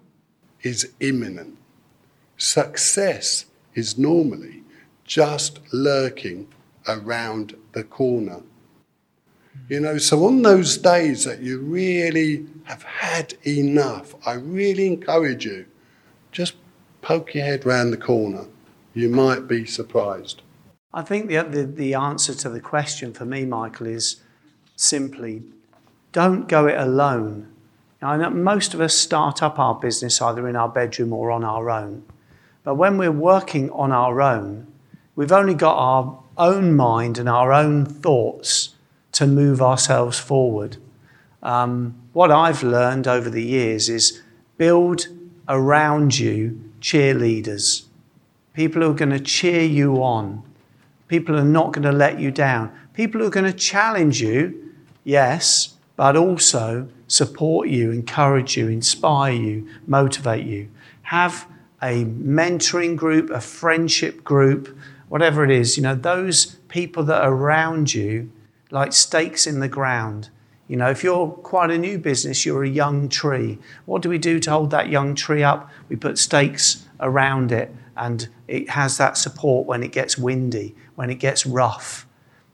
is 0.63 0.91
imminent, 1.01 1.57
success 2.37 3.47
is 3.75 3.99
normally 3.99 4.63
just 5.05 5.61
lurking 5.73 6.49
around 6.89 7.55
the 7.73 7.85
corner. 7.85 8.41
You 9.69 9.81
know, 9.81 9.99
so 9.99 10.25
on 10.27 10.43
those 10.43 10.79
days 10.79 11.25
that 11.25 11.41
you 11.41 11.59
really 11.59 12.47
have 12.65 12.85
had 12.85 13.35
enough, 13.45 14.15
I 14.25 14.35
really 14.35 14.87
encourage 14.87 15.45
you 15.45 15.67
just 16.31 16.55
poke 17.03 17.35
your 17.35 17.45
head 17.45 17.67
round 17.67 17.93
the 17.93 17.97
corner. 17.97 18.45
You 18.95 19.09
might 19.09 19.49
be 19.49 19.67
surprised. 19.67 20.43
I 20.95 21.03
think 21.03 21.27
the, 21.27 21.43
the, 21.43 21.65
the 21.65 21.95
answer 21.95 22.33
to 22.35 22.49
the 22.49 22.61
question 22.61 23.13
for 23.13 23.25
me, 23.25 23.45
Michael, 23.45 23.89
is 23.89 24.21
simply 24.77 25.43
don't 26.13 26.49
go 26.49 26.67
it 26.67 26.79
alone. 26.79 27.49
I 28.01 28.17
know 28.17 28.31
most 28.31 28.73
of 28.73 28.81
us 28.81 28.97
start 28.97 29.43
up 29.43 29.59
our 29.59 29.75
business 29.75 30.23
either 30.23 30.47
in 30.49 30.55
our 30.55 30.69
bedroom 30.69 31.13
or 31.13 31.33
on 31.33 31.43
our 31.43 31.71
own. 31.71 32.05
But 32.63 32.77
when 32.77 32.99
we're 32.99 33.11
working 33.11 33.71
on 33.71 33.91
our 33.91 34.23
own, 34.23 34.69
we've 35.17 35.33
only 35.33 35.55
got 35.55 35.77
our 35.77 36.23
own 36.39 36.77
mind 36.77 37.19
and 37.19 37.29
our 37.29 37.53
own 37.53 37.85
thoughts 37.85 38.76
to 39.17 39.27
move 39.27 39.63
ourselves 39.63 40.19
forward. 40.19 40.77
Um, 41.43 41.95
what 42.13 42.31
I've 42.31 42.63
learned 42.63 43.09
over 43.09 43.31
the 43.31 43.43
years 43.43 43.89
is 43.89 44.21
build 44.59 45.09
around 45.49 46.19
you 46.19 46.61
cheerleaders, 46.83 47.87
people 48.53 48.83
who 48.83 48.91
are 48.91 48.95
going 48.95 49.11
to 49.11 49.21
cheer 49.21 49.63
you 49.63 50.03
on, 50.03 50.43
people 51.09 51.35
who 51.35 51.41
are 51.41 51.45
not 51.45 51.73
going 51.73 51.85
to 51.85 51.93
let 51.93 52.21
you 52.21 52.31
down, 52.31 52.71
people 52.93 53.23
who 53.23 53.27
are 53.27 53.31
going 53.31 53.51
to 53.51 53.59
challenge 53.59 54.21
you, 54.21 54.75
yes, 55.03 55.77
but 55.97 56.15
also 56.15 56.87
support 57.09 57.69
you, 57.69 57.93
encourage 57.93 58.55
you, 58.55 58.69
inspire 58.69 59.33
you, 59.33 59.67
motivate 59.87 60.45
you. 60.45 60.69
Have 61.05 61.47
a 61.81 62.05
mentoring 62.05 62.97
group, 62.97 63.31
a 63.31 63.41
friendship 63.41 64.23
group, 64.25 64.77
whatever 65.09 65.43
it 65.43 65.51
is, 65.51 65.79
you 65.79 65.83
know, 65.83 65.95
those 65.95 66.57
people 66.69 67.03
that 67.05 67.23
are 67.23 67.33
around 67.33 67.95
you 67.95 68.31
like 68.71 68.93
stakes 68.93 69.47
in 69.47 69.61
the 69.61 69.69
ground. 69.69 70.31
You 70.69 70.77
know, 70.77 70.91
if 70.91 71.05
you're 71.05 71.29
quite 71.29 71.71
a 71.71 71.79
new 71.79 71.99
business, 71.99 72.45
you're 72.45 72.65
a 72.65 72.69
young 72.69 73.09
tree. 73.09 73.59
What 73.85 74.03
do 74.03 74.09
we 74.09 74.19
do 74.19 74.41
to 74.41 74.51
hold 74.51 74.71
that 74.73 74.89
young 74.89 75.15
tree 75.15 75.43
up? 75.43 75.71
We 75.89 75.97
put 75.97 76.19
stakes 76.19 76.87
around 76.99 77.53
it 77.53 77.73
and 77.97 78.29
it 78.49 78.71
has 78.71 78.99
that 78.99 79.17
support 79.17 79.67
when 79.67 79.83
it 79.83 79.93
gets 79.93 80.19
windy, 80.19 80.75
when 80.97 81.09
it 81.09 81.17
gets 81.17 81.47
rough. 81.47 82.07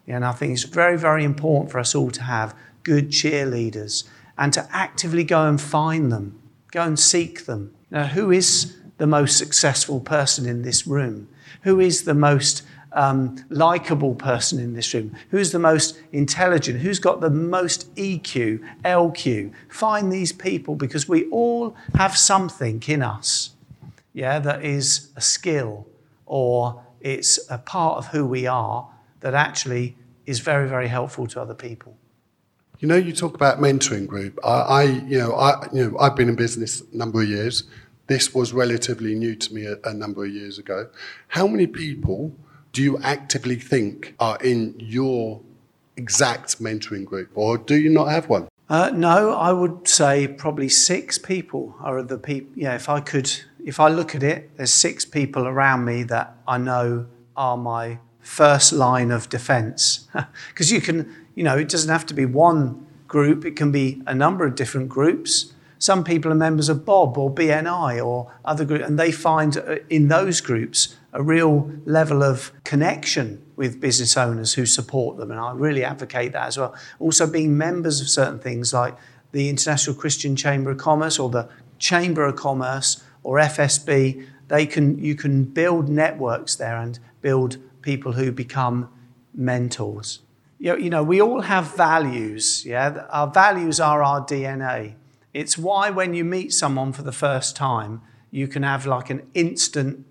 And 0.06 0.24
I 0.24 0.32
think 0.32 0.52
it's 0.52 0.64
very, 0.64 0.98
very 0.98 1.24
important 1.24 1.70
for 1.70 1.78
us 1.78 1.94
all 1.94 2.10
to 2.10 2.22
have 2.22 2.54
good 2.82 3.10
cheerleaders 3.10 4.04
and 4.36 4.52
to 4.52 4.68
actively 4.70 5.24
go 5.24 5.46
and 5.46 5.60
find 5.60 6.12
them, 6.12 6.40
go 6.70 6.82
and 6.82 6.98
seek 6.98 7.46
them. 7.46 7.74
Now, 7.90 8.06
who 8.06 8.30
is 8.30 8.76
the 8.98 9.06
most 9.06 9.38
successful 9.38 10.00
person 10.00 10.46
in 10.46 10.62
this 10.62 10.86
room? 10.86 11.28
Who 11.62 11.80
is 11.80 12.04
the 12.04 12.14
most 12.14 12.62
um, 12.94 13.44
likable 13.48 14.14
person 14.14 14.58
in 14.58 14.74
this 14.74 14.92
room? 14.94 15.14
Who's 15.30 15.52
the 15.52 15.58
most 15.58 15.98
intelligent? 16.12 16.80
Who's 16.80 16.98
got 16.98 17.20
the 17.20 17.30
most 17.30 17.94
EQ, 17.96 18.60
LQ? 18.84 19.52
Find 19.68 20.12
these 20.12 20.32
people 20.32 20.74
because 20.74 21.08
we 21.08 21.28
all 21.30 21.76
have 21.94 22.16
something 22.16 22.82
in 22.86 23.02
us, 23.02 23.50
yeah, 24.12 24.38
that 24.38 24.64
is 24.64 25.08
a 25.16 25.20
skill 25.20 25.86
or 26.26 26.82
it's 27.00 27.38
a 27.50 27.58
part 27.58 27.98
of 27.98 28.06
who 28.08 28.26
we 28.26 28.46
are 28.46 28.88
that 29.20 29.34
actually 29.34 29.96
is 30.26 30.40
very, 30.40 30.68
very 30.68 30.88
helpful 30.88 31.26
to 31.26 31.40
other 31.40 31.54
people. 31.54 31.96
You 32.78 32.88
know, 32.88 32.96
you 32.96 33.12
talk 33.12 33.34
about 33.34 33.58
mentoring 33.58 34.06
group. 34.06 34.38
I, 34.44 34.48
I, 34.48 34.82
you 34.82 35.18
know, 35.18 35.34
I, 35.34 35.68
you 35.72 35.90
know, 35.90 35.98
I've 35.98 36.16
been 36.16 36.28
in 36.28 36.34
business 36.34 36.82
a 36.92 36.96
number 36.96 37.22
of 37.22 37.28
years. 37.28 37.64
This 38.08 38.34
was 38.34 38.52
relatively 38.52 39.14
new 39.14 39.36
to 39.36 39.54
me 39.54 39.66
a, 39.66 39.76
a 39.84 39.94
number 39.94 40.24
of 40.24 40.32
years 40.32 40.58
ago. 40.58 40.88
How 41.28 41.46
many 41.46 41.66
people 41.66 42.34
do 42.72 42.82
you 42.82 42.98
actively 42.98 43.56
think 43.56 44.14
are 44.18 44.38
in 44.42 44.74
your 44.78 45.40
exact 45.96 46.60
mentoring 46.60 47.04
group, 47.04 47.30
or 47.34 47.58
do 47.58 47.76
you 47.76 47.90
not 47.90 48.06
have 48.06 48.28
one? 48.28 48.48
Uh, 48.68 48.90
no, 48.94 49.34
I 49.34 49.52
would 49.52 49.86
say 49.86 50.26
probably 50.26 50.68
six 50.68 51.18
people 51.18 51.74
are 51.80 52.02
the 52.02 52.18
people. 52.18 52.50
Yeah, 52.54 52.74
if 52.74 52.88
I 52.88 53.00
could, 53.00 53.30
if 53.62 53.78
I 53.78 53.88
look 53.88 54.14
at 54.14 54.22
it, 54.22 54.56
there's 54.56 54.72
six 54.72 55.04
people 55.04 55.46
around 55.46 55.84
me 55.84 56.02
that 56.04 56.36
I 56.48 56.58
know 56.58 57.06
are 57.36 57.56
my 57.56 57.98
first 58.20 58.72
line 58.72 59.10
of 59.10 59.28
defense. 59.28 60.08
Because 60.48 60.72
you 60.72 60.80
can, 60.80 61.14
you 61.34 61.44
know, 61.44 61.58
it 61.58 61.68
doesn't 61.68 61.90
have 61.90 62.06
to 62.06 62.14
be 62.14 62.24
one 62.24 62.86
group, 63.08 63.44
it 63.44 63.56
can 63.56 63.70
be 63.72 64.00
a 64.06 64.14
number 64.14 64.46
of 64.46 64.54
different 64.54 64.88
groups. 64.88 65.52
Some 65.82 66.04
people 66.04 66.30
are 66.30 66.36
members 66.36 66.68
of 66.68 66.84
Bob 66.84 67.18
or 67.18 67.28
BNI 67.28 68.06
or 68.06 68.32
other 68.44 68.64
groups, 68.64 68.84
and 68.86 68.96
they 68.96 69.10
find 69.10 69.56
uh, 69.56 69.78
in 69.90 70.06
those 70.06 70.40
groups 70.40 70.94
a 71.12 71.20
real 71.20 71.72
level 71.84 72.22
of 72.22 72.52
connection 72.62 73.44
with 73.56 73.80
business 73.80 74.16
owners 74.16 74.54
who 74.54 74.64
support 74.64 75.16
them. 75.16 75.32
And 75.32 75.40
I 75.40 75.50
really 75.50 75.82
advocate 75.82 76.30
that 76.34 76.46
as 76.46 76.56
well. 76.56 76.72
Also, 77.00 77.26
being 77.26 77.58
members 77.58 78.00
of 78.00 78.08
certain 78.08 78.38
things 78.38 78.72
like 78.72 78.96
the 79.32 79.48
International 79.48 79.96
Christian 79.96 80.36
Chamber 80.36 80.70
of 80.70 80.78
Commerce 80.78 81.18
or 81.18 81.28
the 81.28 81.48
Chamber 81.80 82.26
of 82.26 82.36
Commerce 82.36 83.02
or 83.24 83.38
FSB, 83.38 84.24
they 84.46 84.66
can, 84.66 85.02
you 85.02 85.16
can 85.16 85.42
build 85.42 85.88
networks 85.88 86.54
there 86.54 86.76
and 86.76 87.00
build 87.22 87.56
people 87.82 88.12
who 88.12 88.30
become 88.30 88.88
mentors. 89.34 90.20
You 90.60 90.70
know, 90.70 90.78
you 90.78 90.90
know, 90.90 91.02
we 91.02 91.20
all 91.20 91.40
have 91.40 91.74
values, 91.74 92.64
yeah? 92.64 93.04
Our 93.10 93.26
values 93.26 93.80
are 93.80 94.00
our 94.00 94.24
DNA. 94.24 94.94
It's 95.34 95.56
why 95.56 95.90
when 95.90 96.14
you 96.14 96.24
meet 96.24 96.52
someone 96.52 96.92
for 96.92 97.02
the 97.02 97.12
first 97.12 97.56
time, 97.56 98.02
you 98.30 98.48
can 98.48 98.62
have 98.62 98.86
like 98.86 99.10
an 99.10 99.26
instant 99.34 100.06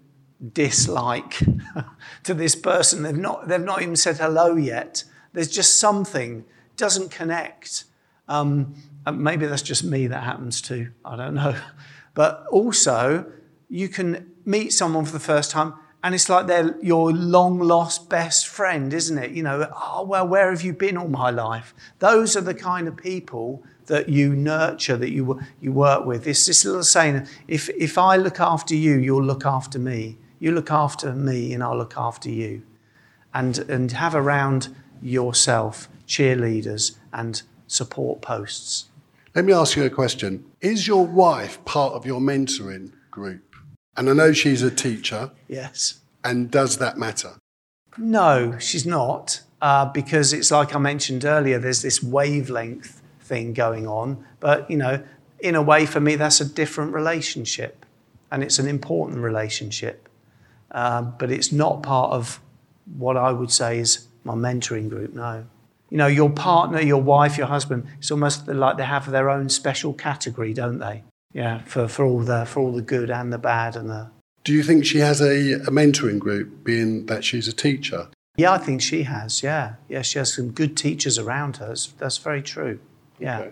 dislike 0.53 1.39
to 2.23 2.33
this 2.33 2.55
person. 2.55 3.03
They've 3.03 3.17
not, 3.17 3.47
they've 3.47 3.61
not 3.61 3.81
even 3.81 3.95
said 3.95 4.17
hello 4.17 4.55
yet. 4.55 5.03
There's 5.33 5.49
just 5.49 5.79
something 5.79 6.45
doesn't 6.77 7.11
connect. 7.11 7.85
Um, 8.27 8.75
maybe 9.11 9.45
that's 9.45 9.61
just 9.61 9.83
me 9.83 10.07
that 10.07 10.23
happens 10.23 10.61
too. 10.61 10.91
I 11.05 11.15
don't 11.15 11.35
know. 11.35 11.55
But 12.13 12.45
also, 12.51 13.31
you 13.69 13.87
can 13.87 14.33
meet 14.43 14.73
someone 14.73 15.05
for 15.05 15.13
the 15.13 15.19
first 15.19 15.49
time 15.49 15.75
and 16.03 16.15
it's 16.15 16.29
like 16.29 16.47
they're 16.47 16.75
your 16.81 17.11
long 17.11 17.59
lost 17.59 18.09
best 18.09 18.47
friend, 18.47 18.93
isn't 18.93 19.17
it? 19.17 19.31
You 19.31 19.43
know, 19.43 19.71
oh, 19.73 20.03
well, 20.03 20.27
where 20.27 20.49
have 20.49 20.63
you 20.63 20.73
been 20.73 20.97
all 20.97 21.07
my 21.07 21.29
life? 21.29 21.75
Those 21.99 22.35
are 22.35 22.41
the 22.41 22.55
kind 22.55 22.87
of 22.87 22.97
people 22.97 23.63
that 23.91 24.07
you 24.07 24.33
nurture, 24.33 24.95
that 24.95 25.11
you, 25.11 25.41
you 25.59 25.73
work 25.73 26.05
with. 26.05 26.25
It's 26.25 26.45
this 26.45 26.63
little 26.63 26.81
saying 26.81 27.27
if, 27.49 27.67
if 27.71 27.97
I 27.97 28.15
look 28.15 28.39
after 28.39 28.73
you, 28.73 28.95
you'll 28.97 29.21
look 29.21 29.45
after 29.45 29.77
me. 29.77 30.17
You 30.39 30.53
look 30.53 30.71
after 30.71 31.13
me, 31.13 31.53
and 31.53 31.61
I'll 31.61 31.77
look 31.77 31.97
after 31.97 32.29
you. 32.29 32.61
And, 33.33 33.59
and 33.59 33.91
have 33.91 34.15
around 34.15 34.73
yourself 35.01 35.89
cheerleaders 36.07 36.95
and 37.11 37.41
support 37.67 38.21
posts. 38.21 38.85
Let 39.35 39.43
me 39.43 39.51
ask 39.51 39.75
you 39.75 39.83
a 39.83 39.89
question. 39.89 40.45
Is 40.61 40.87
your 40.87 41.05
wife 41.05 41.63
part 41.65 41.91
of 41.91 42.05
your 42.05 42.21
mentoring 42.21 42.93
group? 43.11 43.43
And 43.97 44.09
I 44.09 44.13
know 44.13 44.31
she's 44.31 44.63
a 44.63 44.71
teacher. 44.71 45.31
Yes. 45.49 45.99
And 46.23 46.49
does 46.49 46.77
that 46.77 46.97
matter? 46.97 47.33
No, 47.97 48.57
she's 48.57 48.85
not, 48.85 49.41
uh, 49.61 49.87
because 49.87 50.31
it's 50.31 50.49
like 50.49 50.73
I 50.73 50.79
mentioned 50.79 51.25
earlier, 51.25 51.59
there's 51.59 51.81
this 51.81 52.01
wavelength 52.01 53.00
thing 53.31 53.53
going 53.53 53.87
on. 53.87 54.23
But, 54.39 54.69
you 54.69 54.77
know, 54.77 55.03
in 55.39 55.55
a 55.55 55.61
way, 55.61 55.85
for 55.85 55.99
me, 55.99 56.15
that's 56.15 56.41
a 56.41 56.45
different 56.45 56.93
relationship. 56.93 57.85
And 58.31 58.43
it's 58.43 58.59
an 58.59 58.67
important 58.67 59.19
relationship. 59.19 60.07
Um, 60.71 61.15
but 61.17 61.31
it's 61.31 61.51
not 61.51 61.83
part 61.83 62.11
of 62.11 62.39
what 62.97 63.17
I 63.17 63.31
would 63.31 63.51
say 63.51 63.79
is 63.79 64.07
my 64.23 64.35
mentoring 64.35 64.89
group, 64.89 65.13
no. 65.13 65.45
You 65.89 65.97
know, 65.97 66.07
your 66.07 66.29
partner, 66.29 66.79
your 66.81 67.01
wife, 67.01 67.37
your 67.37 67.47
husband, 67.47 67.87
it's 67.99 68.11
almost 68.11 68.47
like 68.47 68.77
they 68.77 68.85
have 68.85 69.09
their 69.11 69.29
own 69.29 69.49
special 69.49 69.93
category, 69.93 70.53
don't 70.53 70.79
they? 70.79 71.03
yeah, 71.33 71.59
for, 71.59 71.87
for 71.87 72.05
all 72.05 72.19
the 72.19 72.45
for 72.45 72.59
all 72.59 72.71
the 72.71 72.81
good 72.81 73.09
and 73.09 73.31
the 73.31 73.37
bad 73.37 73.75
and 73.75 73.89
the. 73.89 74.09
Do 74.43 74.53
you 74.53 74.63
think 74.63 74.85
she 74.85 74.99
has 74.99 75.21
a, 75.21 75.53
a 75.53 75.71
mentoring 75.71 76.19
group, 76.19 76.63
being 76.63 77.05
that 77.05 77.23
she's 77.23 77.47
a 77.47 77.53
teacher? 77.53 78.07
Yeah, 78.37 78.53
I 78.53 78.57
think 78.57 78.81
she 78.81 79.03
has. 79.03 79.43
Yeah, 79.43 79.75
yeah, 79.87 80.01
she 80.01 80.17
has 80.17 80.33
some 80.33 80.51
good 80.51 80.75
teachers 80.75 81.19
around 81.19 81.57
her. 81.57 81.75
That's 81.97 82.17
very 82.17 82.41
true. 82.41 82.79
Yeah. 83.21 83.39
Okay. 83.39 83.51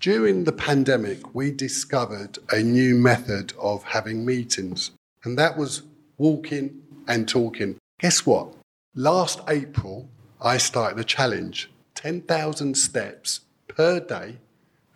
During 0.00 0.44
the 0.44 0.52
pandemic, 0.52 1.34
we 1.34 1.50
discovered 1.50 2.38
a 2.50 2.62
new 2.62 2.94
method 2.94 3.52
of 3.58 3.82
having 3.82 4.24
meetings, 4.24 4.92
and 5.24 5.36
that 5.36 5.58
was 5.58 5.82
walking 6.18 6.82
and 7.08 7.28
talking. 7.28 7.76
Guess 7.98 8.24
what? 8.24 8.54
Last 8.94 9.40
April, 9.48 10.08
I 10.40 10.58
started 10.58 11.00
a 11.00 11.04
challenge 11.04 11.68
10,000 11.96 12.76
steps 12.76 13.40
per 13.66 13.98
day 13.98 14.36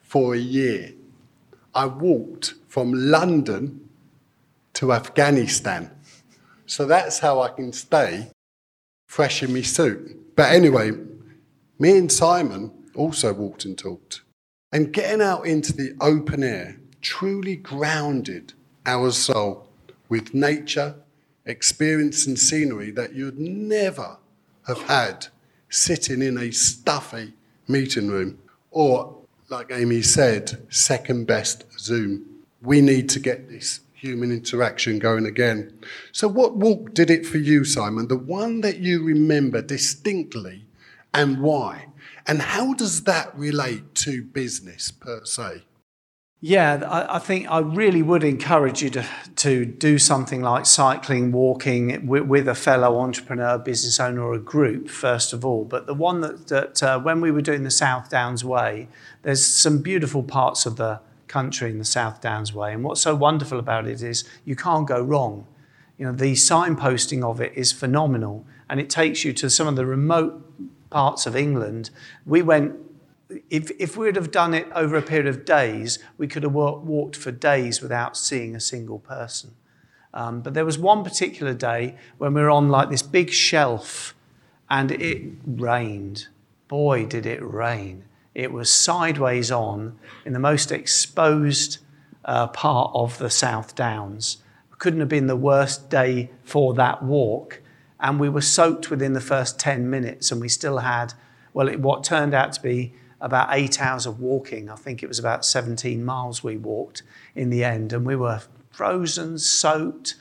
for 0.03 0.35
a 0.35 0.39
year. 0.39 0.93
I 1.75 1.87
walked 1.87 2.55
from 2.69 2.93
London 2.93 3.89
to 4.75 4.93
Afghanistan. 4.93 5.91
So 6.67 6.87
that's 6.87 7.19
how 7.19 7.41
I 7.41 7.49
can 7.49 7.73
stay 7.73 8.31
fresh 9.09 9.43
in 9.43 9.53
my 9.53 9.63
suit. 9.63 10.37
But 10.37 10.53
anyway, 10.53 10.93
me 11.79 11.99
and 11.99 12.11
Simon 12.11 12.71
also 12.95 13.33
walked 13.33 13.65
and 13.65 13.77
talked. 13.79 14.23
And 14.73 14.93
getting 14.93 15.21
out 15.21 15.47
into 15.47 15.73
the 15.73 15.95
open 16.01 16.43
air 16.43 16.79
truly 17.01 17.57
grounded 17.57 18.55
our 18.87 19.11
soul 19.11 19.69
with 20.09 20.35
nature, 20.35 20.95
experience, 21.45 22.27
and 22.27 22.39
scenery 22.39 22.91
that 22.93 23.15
you'd 23.15 23.39
never 23.39 24.17
have 24.67 24.83
had 24.83 25.27
sitting 25.69 26.23
in 26.23 26.39
a 26.39 26.51
stuffy 26.51 27.33
meeting 27.69 28.09
room 28.09 28.39
or 28.71 29.23
like 29.53 29.71
Amy 29.71 30.03
said, 30.03 30.67
second 30.71 31.27
best 31.27 31.65
Zoom. 31.79 32.25
We 32.63 32.81
need 32.81 33.09
to 33.11 33.21
get 33.21 33.49
this 33.49 33.81
human 33.93 34.33
interaction 34.33 34.99
going 34.99 35.27
again. 35.27 35.79
So, 36.11 36.27
what 36.27 36.57
walk 36.57 36.95
did 36.95 37.11
it 37.11 37.27
for 37.27 37.39
you, 37.39 37.65
Simon? 37.65 38.09
The 38.09 38.17
one 38.17 38.63
that 38.63 38.79
you 38.79 39.05
remember 39.05 39.61
distinctly, 39.63 40.65
and 41.13 41.41
why? 41.41 41.87
And 42.27 42.41
how 42.41 42.75
does 42.75 43.05
that 43.05 43.37
relate 43.37 43.95
to 43.97 44.23
business 44.23 44.91
per 44.91 45.25
se? 45.25 45.63
Yeah, 46.45 46.83
I, 46.89 47.17
I, 47.17 47.19
think 47.21 47.49
I 47.49 47.61
really 47.61 48.03
would 48.03 48.25
encourage 48.25 48.83
you 48.83 48.91
to, 48.91 49.07
to 49.37 49.65
do 49.65 49.97
something 49.97 50.43
like 50.43 50.67
cycling, 50.67 51.31
walking 51.31 52.05
with, 52.05 52.25
with, 52.25 52.49
a 52.49 52.55
fellow 52.57 52.99
entrepreneur, 52.99 53.59
business 53.59 54.01
owner, 54.01 54.23
or 54.23 54.35
a 54.35 54.41
group, 54.41 54.89
first 54.89 55.33
of 55.33 55.45
all. 55.45 55.65
But 55.65 55.87
the 55.87 55.95
one 55.95 56.21
that, 56.23 56.49
that 56.49 56.83
uh, 56.83 56.99
when 56.99 57.21
we 57.21 57.31
were 57.31 57.43
doing 57.43 57.63
the 57.63 57.71
South 57.71 58.11
Downs 58.11 58.45
Way, 58.45 58.89
there's 59.23 59.47
some 59.47 59.83
beautiful 59.83 60.25
parts 60.25 60.67
of 60.67 60.75
the 60.75 61.01
country 61.29 61.71
in 61.71 61.79
the 61.79 61.85
South 61.85 62.21
Downs 62.21 62.53
Way. 62.53 62.73
And 62.73 62.83
what's 62.83 63.01
so 63.01 63.15
wonderful 63.15 63.61
about 63.61 63.87
it 63.87 64.03
is 64.03 64.25
you 64.45 64.57
can't 64.57 64.89
go 64.89 65.01
wrong. 65.01 65.47
You 65.97 66.07
know, 66.07 66.13
the 66.13 66.33
signposting 66.33 67.23
of 67.23 67.41
it 67.41 67.53
is 67.55 67.71
phenomenal. 67.71 68.45
And 68.69 68.81
it 68.81 68.91
takes 68.91 69.25
you 69.25 69.33
to 69.35 69.49
some 69.49 69.69
of 69.69 69.77
the 69.77 69.87
remote 69.87 70.45
parts 70.93 71.27
of 71.27 71.35
England. 71.35 71.91
We 72.25 72.43
went 72.43 72.77
if, 73.49 73.71
if 73.79 73.97
we 73.97 74.07
would 74.07 74.17
have 74.17 74.31
done 74.31 74.55
it 74.55 74.69
over 74.75 74.97
a 74.97 75.03
period 75.03 75.27
of 75.27 75.45
days, 75.45 75.99
we 76.19 76.29
could 76.29 76.43
have 76.43 76.53
walked 76.53 77.17
for 77.17 77.31
days 77.31 77.81
without 77.81 78.17
seeing 78.17 78.55
a 78.55 78.61
single 78.61 78.99
person. 78.99 79.55
Um, 80.15 80.43
but 80.43 80.55
there 80.55 80.65
was 80.65 80.79
one 80.79 81.03
particular 81.03 81.55
day 81.55 81.97
when 82.19 82.35
we 82.35 82.43
were 82.43 82.51
on 82.51 82.69
like 82.69 82.91
this 82.91 83.03
big 83.03 83.31
shelf 83.31 84.15
and 84.69 84.91
it 84.91 85.33
rained. 85.47 86.29
Boy, 86.69 87.07
did 87.07 87.27
it 87.27 87.43
rain. 87.43 88.05
It 88.35 88.53
was 88.53 88.71
sideways 88.71 89.51
on 89.51 89.99
in 90.25 90.33
the 90.33 90.39
most 90.39 90.73
exposed 90.73 91.79
uh, 92.25 92.49
part 92.49 92.91
of 92.95 93.19
the 93.19 93.31
South 93.31 93.75
Downs. 93.75 94.39
Couldn't 94.79 95.01
have 95.01 95.09
been 95.09 95.29
the 95.29 95.37
worst 95.37 95.91
day 95.91 96.31
for 96.43 96.75
that 96.75 97.03
walk. 97.03 97.62
And 98.03 98.21
we 98.21 98.29
were 98.29 98.43
soaked 98.43 98.91
within 98.91 99.13
the 99.13 99.21
first 99.21 99.59
10 99.59 99.89
minutes, 99.89 100.31
and 100.31 100.41
we 100.41 100.49
still 100.49 100.79
had, 100.79 101.15
well, 101.55 101.69
it, 101.69 101.81
what 101.81 102.05
turned 102.05 102.35
out 102.35 102.53
to 102.55 102.61
be 102.61 102.93
about 103.21 103.49
eight 103.53 103.81
hours 103.81 104.05
of 104.05 104.21
walking. 104.21 104.69
I 104.69 104.75
think 104.75 105.03
it 105.03 105.07
was 105.07 105.21
about 105.21 105.45
17 105.45 106.05
miles 106.05 106.43
we 106.43 106.57
walked 106.57 107.03
in 107.37 107.49
the 107.49 107.63
end, 107.63 107.93
and 107.93 108.05
we 108.05 108.17
were 108.17 108.43
frozen, 108.73 109.39
soaked, 109.39 110.17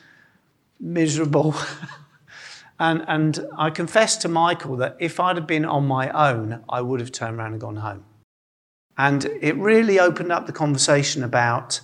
miserable. 0.79 1.55
and, 2.79 3.03
and 3.07 3.47
I 3.57 3.71
confessed 3.71 4.21
to 4.21 4.29
Michael 4.29 4.77
that 4.77 4.95
if 4.99 5.19
I'd 5.19 5.35
have 5.35 5.47
been 5.47 5.65
on 5.65 5.87
my 5.87 6.09
own, 6.11 6.63
I 6.69 6.81
would 6.81 6.99
have 6.99 7.11
turned 7.11 7.39
around 7.39 7.53
and 7.53 7.61
gone 7.61 7.77
home. 7.77 8.05
And 8.97 9.25
it 9.41 9.55
really 9.57 9.99
opened 9.99 10.31
up 10.31 10.45
the 10.45 10.53
conversation 10.53 11.23
about, 11.23 11.81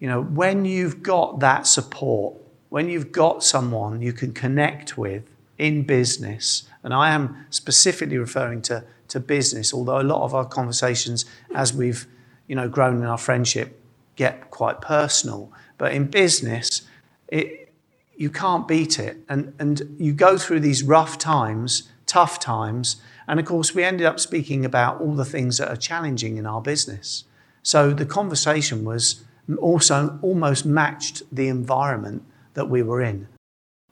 you 0.00 0.08
know, 0.08 0.20
when 0.20 0.64
you've 0.64 1.04
got 1.04 1.38
that 1.38 1.68
support, 1.68 2.34
when 2.68 2.88
you've 2.88 3.12
got 3.12 3.42
someone 3.42 4.02
you 4.02 4.12
can 4.12 4.32
connect 4.32 4.98
with 4.98 5.24
in 5.58 5.82
business, 5.82 6.68
And 6.84 6.94
I 6.94 7.10
am 7.10 7.46
specifically 7.50 8.16
referring 8.18 8.62
to, 8.62 8.84
to 9.08 9.20
business, 9.20 9.74
although 9.74 10.00
a 10.00 10.02
lot 10.02 10.22
of 10.22 10.34
our 10.34 10.44
conversations, 10.44 11.24
as 11.54 11.74
we've 11.74 12.06
you 12.46 12.54
know, 12.54 12.68
grown 12.68 12.98
in 12.98 13.04
our 13.04 13.18
friendship, 13.18 13.80
get 14.16 14.50
quite 14.50 14.80
personal. 14.80 15.52
But 15.76 15.92
in 15.92 16.06
business, 16.06 16.82
it, 17.26 17.72
you 18.16 18.30
can't 18.30 18.66
beat 18.66 18.98
it. 18.98 19.18
And, 19.28 19.52
and 19.58 19.96
you 19.98 20.12
go 20.12 20.38
through 20.38 20.60
these 20.60 20.82
rough 20.82 21.18
times, 21.18 21.90
tough 22.06 22.38
times, 22.38 22.96
and 23.26 23.38
of 23.38 23.44
course, 23.44 23.74
we 23.74 23.84
ended 23.84 24.06
up 24.06 24.18
speaking 24.18 24.64
about 24.64 25.00
all 25.00 25.14
the 25.14 25.24
things 25.24 25.58
that 25.58 25.68
are 25.68 25.76
challenging 25.76 26.38
in 26.38 26.46
our 26.46 26.62
business. 26.62 27.24
So 27.62 27.92
the 27.92 28.06
conversation 28.06 28.84
was 28.84 29.24
also 29.58 30.18
almost 30.22 30.64
matched 30.64 31.22
the 31.30 31.48
environment 31.48 32.22
that 32.58 32.68
we 32.68 32.82
were 32.82 33.00
in. 33.00 33.28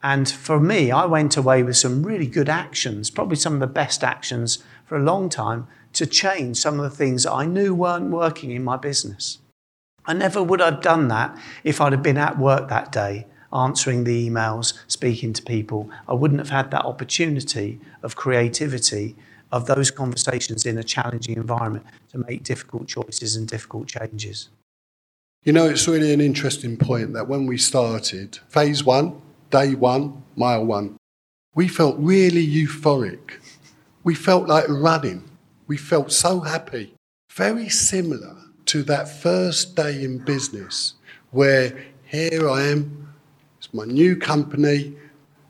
And 0.03 0.29
for 0.29 0.59
me, 0.59 0.91
I 0.91 1.05
went 1.05 1.37
away 1.37 1.63
with 1.63 1.77
some 1.77 2.03
really 2.03 2.27
good 2.27 2.49
actions, 2.49 3.09
probably 3.09 3.37
some 3.37 3.53
of 3.53 3.59
the 3.61 3.67
best 3.67 4.03
actions 4.03 4.63
for 4.85 4.97
a 4.97 5.03
long 5.03 5.29
time 5.29 5.67
to 5.93 6.05
change 6.05 6.57
some 6.57 6.79
of 6.79 6.83
the 6.83 6.95
things 6.95 7.23
that 7.23 7.31
I 7.31 7.45
knew 7.45 7.73
weren't 7.73 8.11
working 8.11 8.51
in 8.51 8.63
my 8.63 8.77
business. 8.77 9.39
I 10.05 10.13
never 10.13 10.43
would 10.43 10.59
have 10.59 10.81
done 10.81 11.07
that 11.07 11.37
if 11.63 11.81
I'd 11.81 11.93
have 11.93 12.03
been 12.03 12.17
at 12.17 12.37
work 12.37 12.69
that 12.69 12.91
day, 12.91 13.25
answering 13.51 14.03
the 14.03 14.29
emails, 14.29 14.73
speaking 14.87 15.33
to 15.33 15.41
people. 15.41 15.89
I 16.07 16.13
wouldn't 16.13 16.39
have 16.39 16.49
had 16.49 16.71
that 16.71 16.85
opportunity 16.85 17.79
of 18.03 18.15
creativity, 18.15 19.15
of 19.51 19.65
those 19.65 19.91
conversations 19.91 20.65
in 20.65 20.77
a 20.77 20.83
challenging 20.83 21.37
environment 21.37 21.85
to 22.11 22.17
make 22.19 22.43
difficult 22.43 22.87
choices 22.87 23.37
and 23.37 23.47
difficult 23.47 23.87
changes. 23.87 24.49
You 25.43 25.53
know, 25.53 25.65
it's 25.67 25.87
really 25.87 26.13
an 26.13 26.21
interesting 26.21 26.77
point 26.77 27.13
that 27.13 27.27
when 27.27 27.45
we 27.45 27.57
started, 27.57 28.39
phase 28.49 28.83
one, 28.83 29.21
day 29.49 29.75
one, 29.75 30.23
mile 30.35 30.65
one, 30.65 30.97
we 31.55 31.67
felt 31.67 31.95
really 31.97 32.45
euphoric. 32.45 33.39
We 34.03 34.13
felt 34.13 34.47
like 34.47 34.67
running. 34.67 35.23
We 35.67 35.77
felt 35.77 36.11
so 36.11 36.41
happy. 36.41 36.93
Very 37.31 37.69
similar 37.69 38.35
to 38.65 38.83
that 38.83 39.07
first 39.07 39.75
day 39.75 40.03
in 40.03 40.19
business 40.19 40.95
where 41.31 41.85
here 42.05 42.49
I 42.49 42.63
am, 42.63 43.13
it's 43.57 43.73
my 43.73 43.85
new 43.85 44.15
company, 44.15 44.95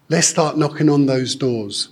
let's 0.10 0.28
start 0.28 0.58
knocking 0.58 0.90
on 0.90 1.06
those 1.06 1.36
doors. 1.36 1.90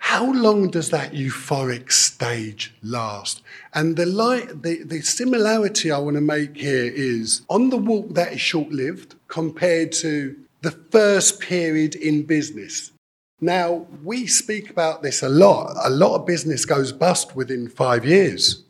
How 0.00 0.32
long 0.32 0.70
does 0.70 0.90
that 0.90 1.12
euphoric 1.12 1.92
stage 1.92 2.74
last? 2.82 3.42
And 3.74 3.96
the, 3.96 4.06
light, 4.06 4.62
the, 4.62 4.82
the 4.82 5.02
similarity 5.02 5.92
I 5.92 5.98
want 5.98 6.16
to 6.16 6.20
make 6.20 6.56
here 6.56 6.90
is 6.92 7.42
on 7.48 7.70
the 7.70 7.76
walk 7.76 8.14
that 8.14 8.32
is 8.32 8.40
short 8.40 8.70
lived 8.70 9.14
compared 9.28 9.92
to 9.92 10.36
the 10.62 10.72
first 10.72 11.38
period 11.38 11.94
in 11.94 12.24
business. 12.24 12.92
Now, 13.40 13.86
we 14.02 14.26
speak 14.26 14.70
about 14.70 15.02
this 15.02 15.22
a 15.22 15.28
lot. 15.28 15.76
A 15.84 15.90
lot 15.90 16.16
of 16.16 16.26
business 16.26 16.64
goes 16.64 16.92
bust 16.92 17.36
within 17.36 17.68
five 17.68 18.04
years. 18.04 18.64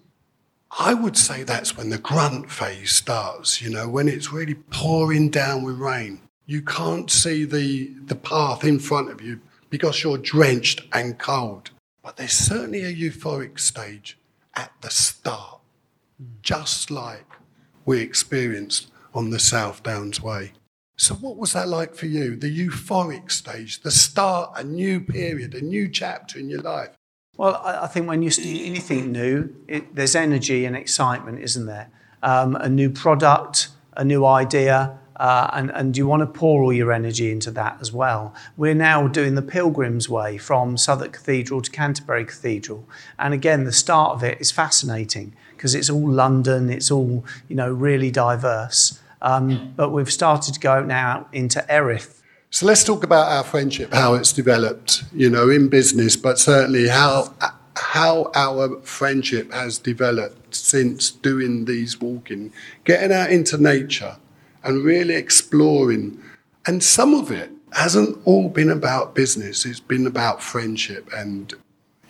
I 0.79 0.95
would 0.95 1.17
say 1.17 1.43
that's 1.45 1.77
when 1.77 1.91
the 1.91 1.99
grunt 1.99 2.51
phase 2.51 2.91
starts, 2.91 3.63
you 3.63 3.71
know, 3.71 3.89
when 3.89 4.09
it's 4.09 4.33
really 4.33 4.55
pouring 4.55 5.31
down 5.31 5.63
with 5.63 5.79
rain. 5.79 6.21
You 6.47 6.63
can't 6.63 7.11
see 7.11 7.45
the, 7.45 7.95
the 8.05 8.17
path 8.17 8.65
in 8.65 8.81
front 8.81 9.11
of 9.11 9.23
you 9.23 9.41
because 9.71 10.03
you're 10.03 10.19
drenched 10.19 10.83
and 10.93 11.19
cold. 11.19 11.71
But 12.03 12.17
there's 12.17 12.33
certainly 12.33 12.85
a 12.85 12.95
euphoric 12.95 13.59
stage 13.59 14.19
at 14.55 14.73
the 14.81 14.91
start, 14.91 15.61
just 16.43 16.91
like 16.91 17.27
we 17.85 18.01
experienced 18.01 18.91
on 19.15 19.31
the 19.31 19.39
South 19.39 19.83
Downs 19.83 20.21
Way. 20.21 20.53
So, 20.97 21.15
what 21.15 21.37
was 21.37 21.55
that 21.55 21.69
like 21.69 21.95
for 21.95 22.07
you? 22.07 22.37
The 22.37 22.69
euphoric 22.69 23.31
stage, 23.31 23.81
the 23.81 23.91
start, 23.91 24.53
a 24.57 24.63
new 24.63 25.01
period, 25.01 25.55
a 25.55 25.63
new 25.63 25.89
chapter 25.89 26.39
in 26.39 26.51
your 26.51 26.61
life? 26.61 26.91
Well, 27.39 27.57
I 27.65 27.87
think 27.87 28.07
when 28.07 28.23
you 28.23 28.31
see 28.31 28.67
anything 28.67 29.13
new, 29.13 29.55
it, 29.67 29.95
there's 29.95 30.15
energy 30.15 30.67
and 30.67 30.77
excitement, 30.77 31.41
isn't 31.41 31.65
there? 31.65 31.89
Um, 32.23 32.55
a 32.57 32.69
new 32.69 32.91
product, 32.91 33.69
a 33.97 34.05
new 34.05 34.27
idea, 34.27 34.99
uh, 35.21 35.51
and, 35.53 35.71
and 35.73 35.99
you 35.99 36.07
want 36.07 36.21
to 36.21 36.27
pour 36.27 36.63
all 36.63 36.73
your 36.73 36.95
energy 36.95 37.31
into 37.31 37.51
that 37.51 37.77
as 37.79 37.93
well. 37.93 38.35
We're 38.57 38.75
now 38.75 39.07
doing 39.07 39.35
the 39.35 39.43
Pilgrim's 39.43 40.09
Way 40.09 40.39
from 40.39 40.79
Southwark 40.79 41.13
Cathedral 41.13 41.61
to 41.61 41.71
Canterbury 41.71 42.25
Cathedral. 42.25 42.89
And 43.19 43.35
again, 43.35 43.65
the 43.65 43.73
start 43.73 44.13
of 44.13 44.25
it 44.25 44.41
is 44.41 44.51
fascinating 44.51 45.35
because 45.55 45.75
it's 45.75 45.91
all 45.91 46.11
London, 46.11 46.71
it's 46.71 46.91
all, 46.91 47.23
you 47.49 47.55
know, 47.55 47.71
really 47.71 48.11
diverse. 48.11 48.99
Um, 49.21 49.75
but 49.77 49.91
we've 49.91 50.11
started 50.11 50.55
to 50.55 50.61
go 50.61 50.83
now 50.83 51.29
into 51.33 51.71
Erith. 51.71 52.23
So 52.49 52.65
let's 52.65 52.83
talk 52.83 53.05
about 53.05 53.31
our 53.31 53.45
friendship, 53.45 53.93
how 53.93 54.15
it's 54.15 54.33
developed, 54.33 55.05
you 55.13 55.29
know, 55.29 55.51
in 55.51 55.69
business, 55.69 56.17
but 56.17 56.39
certainly 56.39 56.89
how 56.89 57.35
how 57.77 58.31
our 58.35 58.81
friendship 58.81 59.53
has 59.53 59.79
developed 59.79 60.55
since 60.55 61.11
doing 61.11 61.67
these 61.67 62.01
walking, 62.01 62.53
getting 62.85 63.13
out 63.13 63.31
into 63.31 63.59
nature 63.59 64.17
and 64.63 64.85
really 64.85 65.15
exploring. 65.15 66.23
And 66.67 66.83
some 66.83 67.15
of 67.15 67.31
it 67.31 67.51
hasn't 67.73 68.19
all 68.25 68.49
been 68.49 68.71
about 68.71 69.15
business, 69.15 69.65
it's 69.65 69.81
been 69.81 70.07
about 70.07 70.43
friendship 70.43 71.09
and, 71.15 71.53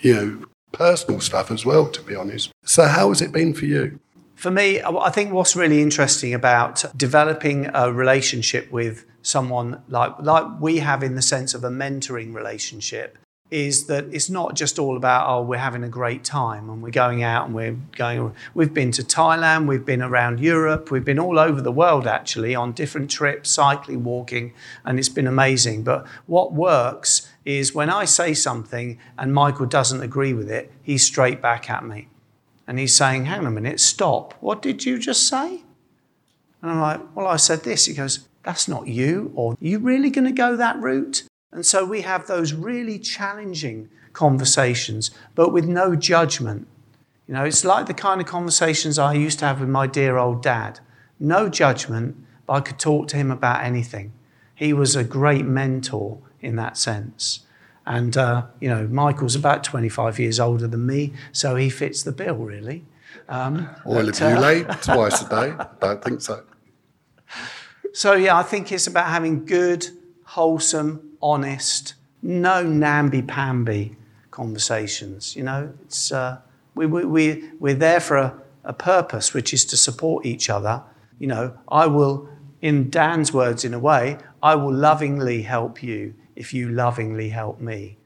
you 0.01 0.15
know, 0.15 0.45
personal 0.73 1.21
stuff 1.21 1.51
as 1.51 1.67
well, 1.67 1.89
to 1.89 2.03
be 2.03 2.15
honest. 2.15 2.51
So, 2.65 2.87
how 2.87 3.09
has 3.09 3.21
it 3.21 3.33
been 3.33 3.55
for 3.55 3.67
you? 3.67 3.99
For 4.35 4.51
me, 4.51 4.81
I 4.81 5.11
think 5.11 5.33
what's 5.33 5.55
really 5.55 5.83
interesting 5.83 6.33
about 6.33 6.85
developing 6.97 7.69
a 7.75 7.93
relationship 7.93 8.73
with 8.73 9.05
someone 9.21 9.83
like, 9.89 10.19
like 10.19 10.47
we 10.59 10.79
have 10.79 11.03
in 11.03 11.15
the 11.15 11.21
sense 11.21 11.53
of 11.53 11.63
a 11.63 11.69
mentoring 11.69 12.35
relationship 12.35 13.19
is 13.51 13.87
that 13.87 14.05
it's 14.13 14.31
not 14.31 14.55
just 14.55 14.79
all 14.79 14.97
about 14.97 15.29
oh 15.29 15.43
we're 15.43 15.57
having 15.57 15.83
a 15.83 15.89
great 15.89 16.23
time 16.23 16.71
and 16.71 16.83
we're 16.83 16.91
going 16.91 17.23
out 17.23 17.47
and 17.47 17.55
we're 17.55 17.77
going 17.97 18.33
we've 18.55 18.73
been 18.73 18.93
to 18.93 19.03
Thailand 19.03 19.67
we've 19.67 19.85
been 19.85 20.03
around 20.03 20.41
Europe 20.41 20.91
we've 20.91 21.05
been 21.05 21.19
all 21.19 21.39
over 21.39 21.61
the 21.61 21.73
world 21.73 22.07
actually 22.07 22.55
on 22.55 22.73
different 22.73 23.11
trips 23.11 23.51
cycling 23.51 24.05
walking 24.05 24.53
and 24.85 24.99
it's 24.99 25.09
been 25.09 25.27
amazing 25.27 25.83
but 25.83 26.07
what 26.27 26.53
works 26.53 27.29
is 27.45 27.75
when 27.75 27.91
I 27.91 28.05
say 28.05 28.35
something 28.35 28.99
and 29.19 29.35
Michael 29.35 29.67
doesn't 29.67 30.03
agree 30.03 30.33
with 30.33 30.51
it 30.51 30.71
he's 30.83 31.05
straight 31.05 31.43
back 31.43 31.69
at 31.69 31.85
me 31.85 32.09
and 32.71 32.79
he's 32.79 32.95
saying, 32.95 33.25
hang 33.25 33.41
on 33.41 33.47
a 33.47 33.51
minute, 33.51 33.81
stop. 33.81 34.33
What 34.39 34.63
did 34.63 34.85
you 34.85 34.97
just 34.97 35.27
say? 35.27 35.65
And 36.63 36.71
I'm 36.71 36.81
like, 36.81 37.01
well, 37.17 37.27
I 37.27 37.35
said 37.35 37.65
this. 37.65 37.87
He 37.87 37.95
goes, 37.95 38.29
that's 38.45 38.69
not 38.69 38.87
you. 38.87 39.33
Or, 39.35 39.55
are 39.55 39.57
you 39.59 39.81
really 39.81 40.09
going 40.09 40.27
to 40.27 40.31
go 40.31 40.55
that 40.55 40.81
route? 40.81 41.25
And 41.53 41.67
so 41.67 41.85
we 41.85 42.03
have 42.03 42.27
those 42.27 42.53
really 42.53 42.99
challenging 42.99 43.89
conversations, 44.13 45.11
but 45.35 45.53
with 45.53 45.67
no 45.67 45.97
judgment. 45.97 46.67
You 47.27 47.35
know, 47.35 47.45
it's 47.45 47.65
like 47.65 47.87
the 47.87 47.95
kind 47.95 48.21
of 48.21 48.27
conversations 48.27 48.99
I 48.99 49.15
used 49.15 49.39
to 49.41 49.47
have 49.47 49.61
with 49.61 49.69
my 49.69 49.87
dear 49.87 50.17
old 50.17 50.43
dad. 50.43 50.81
No 51.19 51.49
judgment, 51.49 52.17
but 52.47 52.53
I 52.55 52.61
could 52.61 52.79
talk 52.79 53.09
to 53.09 53.17
him 53.17 53.31
about 53.31 53.65
anything. 53.65 54.13
He 54.55 54.73
was 54.73 54.97
a 54.97 55.05
great 55.05 55.45
mentor 55.45 56.19
in 56.41 56.57
that 56.57 56.77
sense. 56.77 57.41
And, 57.87 58.17
uh, 58.17 58.47
you 58.61 58.69
know, 58.69 58.87
Michael's 58.87 59.35
about 59.35 59.65
25 59.65 60.19
years 60.19 60.39
older 60.39 60.67
than 60.67 60.87
me, 60.87 61.13
so 61.33 61.57
he 61.57 61.71
fits 61.71 62.03
the 62.03 62.13
bill, 62.13 62.37
really. 62.37 62.85
Um, 63.29 63.69
Oil 63.87 64.09
of 64.09 64.15
Ulay 64.15 64.83
twice 64.83 65.23
a 65.23 65.29
day? 65.29 65.65
Don't 65.81 66.03
think 66.05 66.21
so. 66.21 66.45
So, 67.93 68.15
yeah, 68.15 68.37
I 68.37 68.43
think 68.43 68.71
it's 68.71 68.87
about 68.87 69.07
having 69.07 69.45
good, 69.45 69.89
wholesome, 70.25 71.10
honest, 71.23 71.95
no 72.23 72.63
namby-pamby 72.63 73.97
conversations. 74.31 75.37
You 75.37 75.45
know, 75.45 75.73
it's, 75.85 76.13
uh, 76.13 76.39
we, 76.75 76.87
we, 76.87 77.05
we, 77.05 77.51
we're 77.59 77.75
there 77.75 78.01
for 78.01 78.17
a, 78.17 78.43
a 78.65 78.73
purpose, 78.73 79.35
which 79.35 79.53
is 79.53 79.65
to 79.67 79.77
support 79.77 80.27
each 80.27 80.49
other. 80.49 80.83
You 81.19 81.27
know, 81.27 81.59
I 81.69 81.87
will, 81.87 82.29
in 82.61 82.91
Dan's 82.91 83.33
words 83.33 83.65
in 83.65 83.75
a 83.75 83.79
way, 83.79 84.19
I 84.43 84.55
will 84.55 84.73
lovingly 84.73 85.43
help 85.43 85.83
you 85.83 86.15
if 86.37 86.55
you 86.55 86.71
lovingly 86.71 87.31
help 87.31 87.61
me. 87.61 87.99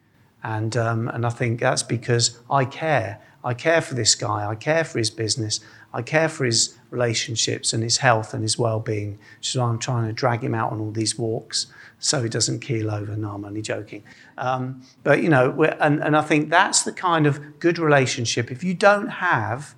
And, 0.42 0.76
um, 0.76 1.08
and 1.08 1.24
I 1.24 1.30
think 1.30 1.60
that's 1.60 1.82
because 1.82 2.38
I 2.50 2.64
care. 2.64 3.20
I 3.42 3.54
care 3.54 3.80
for 3.80 3.94
this 3.94 4.14
guy. 4.14 4.48
I 4.48 4.54
care 4.54 4.84
for 4.84 4.98
his 4.98 5.10
business. 5.10 5.60
I 5.92 6.02
care 6.02 6.28
for 6.28 6.44
his 6.44 6.76
relationships 6.90 7.72
and 7.72 7.82
his 7.82 7.98
health 7.98 8.34
and 8.34 8.42
his 8.42 8.58
well 8.58 8.80
being, 8.80 9.18
which 9.38 9.50
is 9.50 9.56
why 9.56 9.68
I'm 9.68 9.78
trying 9.78 10.06
to 10.06 10.12
drag 10.12 10.42
him 10.42 10.54
out 10.54 10.72
on 10.72 10.80
all 10.80 10.90
these 10.90 11.18
walks 11.18 11.66
so 11.98 12.22
he 12.22 12.28
doesn't 12.28 12.60
keel 12.60 12.90
over. 12.90 13.16
No, 13.16 13.32
I'm 13.32 13.44
only 13.44 13.62
joking. 13.62 14.02
Um, 14.36 14.82
but, 15.02 15.22
you 15.22 15.28
know, 15.28 15.62
and, 15.80 16.02
and 16.02 16.16
I 16.16 16.22
think 16.22 16.50
that's 16.50 16.82
the 16.82 16.92
kind 16.92 17.26
of 17.26 17.58
good 17.58 17.78
relationship. 17.78 18.50
If 18.50 18.62
you 18.62 18.74
don't 18.74 19.08
have, 19.08 19.74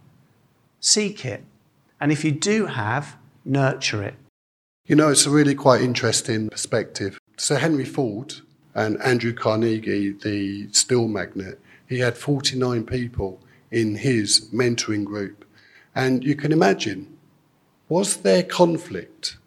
seek 0.81 1.25
it. 1.25 1.45
And 2.01 2.13
if 2.13 2.25
you 2.25 2.33
do 2.33 2.67
have, 2.67 3.17
nurture 3.45 4.03
it. 4.03 4.15
You 4.87 4.97
know, 4.97 5.09
it's 5.09 5.27
a 5.27 5.31
really 5.31 5.55
quite 5.55 5.81
interesting 5.81 6.49
perspective. 6.49 7.19
Sir 7.37 7.57
Henry 7.57 7.85
Ford 7.85 8.35
and 8.75 9.01
Andrew 9.03 9.33
Carnegie, 9.33 10.13
the 10.13 10.69
steel 10.73 11.09
magnate, 11.09 11.59
he 11.89 12.01
had 12.01 12.17
49 12.17 12.85
people 12.85 13.41
in 13.71 13.97
his 13.97 14.49
mentoring 14.53 15.05
group. 15.05 15.45
And 15.95 16.23
you 16.23 16.37
can 16.37 16.53
imagine, 16.53 17.17
was 17.89 18.19
there 18.19 18.43
conflict? 18.43 19.39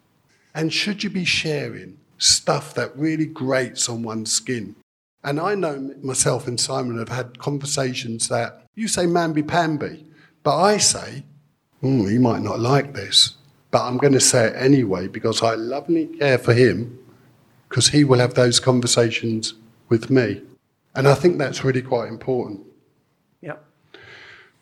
And 0.54 0.72
should 0.72 1.04
you 1.04 1.10
be 1.10 1.24
sharing 1.24 1.98
stuff 2.20 2.74
that 2.74 2.96
really 2.96 3.26
grates 3.26 3.88
on 3.88 4.04
one's 4.04 4.32
skin? 4.32 4.76
And 5.24 5.40
I 5.40 5.54
know 5.54 5.92
myself 6.02 6.46
and 6.46 6.58
Simon 6.58 6.98
have 6.98 7.08
had 7.08 7.38
conversations 7.38 8.28
that 8.28 8.64
you 8.74 8.88
say 8.88 9.04
mamby 9.04 9.46
pamby, 9.46 10.06
but 10.42 10.56
I 10.56 10.78
say, 10.78 11.24
hmm, 11.80 12.08
he 12.08 12.18
might 12.18 12.42
not 12.42 12.60
like 12.60 12.94
this, 12.94 13.36
but 13.70 13.82
I'm 13.82 13.98
going 13.98 14.14
to 14.14 14.20
say 14.20 14.46
it 14.46 14.56
anyway 14.56 15.08
because 15.08 15.42
I 15.42 15.54
lovingly 15.54 16.06
care 16.06 16.38
for 16.38 16.54
him 16.54 16.98
because 17.68 17.88
he 17.88 18.04
will 18.04 18.18
have 18.18 18.34
those 18.34 18.58
conversations 18.58 19.54
with 19.88 20.10
me. 20.10 20.42
And 20.94 21.06
I 21.06 21.14
think 21.14 21.38
that's 21.38 21.64
really 21.64 21.82
quite 21.82 22.08
important. 22.08 22.66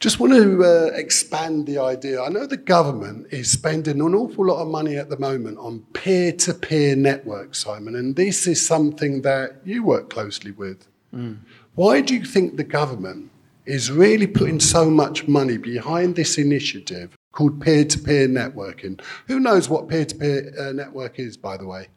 Just 0.01 0.21
want 0.21 0.33
to 0.33 0.65
uh, 0.65 0.91
expand 0.95 1.67
the 1.67 1.79
idea. 1.79 2.23
I 2.23 2.29
know 2.29 2.47
the 2.47 2.57
government 2.57 3.27
is 3.33 3.51
spending 3.51 4.01
an 4.01 4.15
awful 4.15 4.47
lot 4.47 4.63
of 4.63 4.69
money 4.69 4.97
at 4.97 5.11
the 5.11 5.19
moment 5.19 5.59
on 5.59 5.81
peer 5.93 6.31
to 6.33 6.55
peer 6.55 6.95
networks, 6.95 7.65
Simon, 7.65 7.97
and 7.97 8.15
this 8.15 8.47
is 8.47 8.65
something 8.65 9.23
that 9.23 9.57
you 9.65 9.83
work 9.83 10.09
closely 10.09 10.53
with. 10.53 10.87
Mm. 11.13 11.39
Why 11.75 12.01
do 12.01 12.15
you 12.15 12.25
think 12.25 12.57
the 12.57 12.65
government 12.65 13.33
is 13.67 13.91
really 13.91 14.29
putting 14.29 14.61
so 14.61 14.89
much 14.89 15.27
money 15.27 15.57
behind 15.57 16.15
this 16.15 16.39
initiative 16.39 17.17
called 17.33 17.61
peer 17.61 17.85
to 17.85 17.99
peer 17.99 18.29
networking? 18.29 19.01
Who 19.27 19.41
knows 19.41 19.69
what 19.69 19.89
peer 19.89 20.05
to 20.05 20.15
peer 20.15 20.73
network 20.75 21.19
is, 21.19 21.37
by 21.37 21.57
the 21.57 21.67
way? 21.67 21.89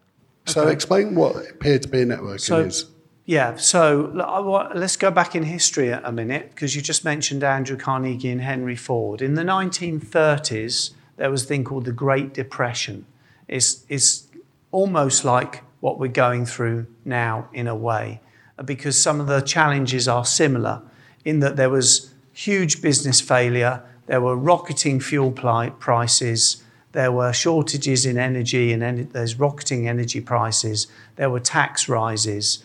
So, 0.47 0.63
okay. 0.63 0.71
explain 0.71 1.13
what 1.13 1.59
peer 1.59 1.77
to 1.77 1.87
peer 1.87 2.07
networking 2.07 2.39
so, 2.39 2.59
is. 2.61 2.85
Yeah, 3.25 3.55
so 3.55 4.11
let's 4.73 4.97
go 4.97 5.11
back 5.11 5.35
in 5.35 5.43
history 5.43 5.89
a 5.89 6.11
minute 6.11 6.49
because 6.49 6.75
you 6.75 6.81
just 6.81 7.05
mentioned 7.05 7.43
Andrew 7.43 7.77
Carnegie 7.77 8.31
and 8.31 8.41
Henry 8.41 8.75
Ford. 8.75 9.21
In 9.21 9.35
the 9.35 9.43
1930s, 9.43 10.91
there 11.17 11.29
was 11.29 11.43
a 11.43 11.45
thing 11.45 11.63
called 11.63 11.85
the 11.85 11.91
Great 11.91 12.33
Depression. 12.33 13.05
It's, 13.47 13.85
it's 13.89 14.27
almost 14.71 15.23
like 15.23 15.63
what 15.81 15.99
we're 15.99 16.07
going 16.07 16.45
through 16.45 16.87
now 17.05 17.47
in 17.53 17.67
a 17.67 17.75
way 17.75 18.21
because 18.65 19.01
some 19.01 19.19
of 19.19 19.27
the 19.27 19.41
challenges 19.41 20.07
are 20.07 20.25
similar 20.25 20.81
in 21.25 21.39
that 21.39 21.55
there 21.55 21.69
was 21.69 22.11
huge 22.33 22.81
business 22.81 23.21
failure, 23.21 23.83
there 24.07 24.21
were 24.21 24.35
rocketing 24.35 24.99
fuel 24.99 25.31
prices, 25.31 26.63
there 26.91 27.11
were 27.11 27.33
shortages 27.33 28.05
in 28.05 28.17
energy 28.17 28.73
and 28.73 29.11
there's 29.11 29.39
rocketing 29.39 29.87
energy 29.87 30.21
prices, 30.21 30.87
there 31.15 31.29
were 31.29 31.39
tax 31.39 31.87
rises 31.87 32.63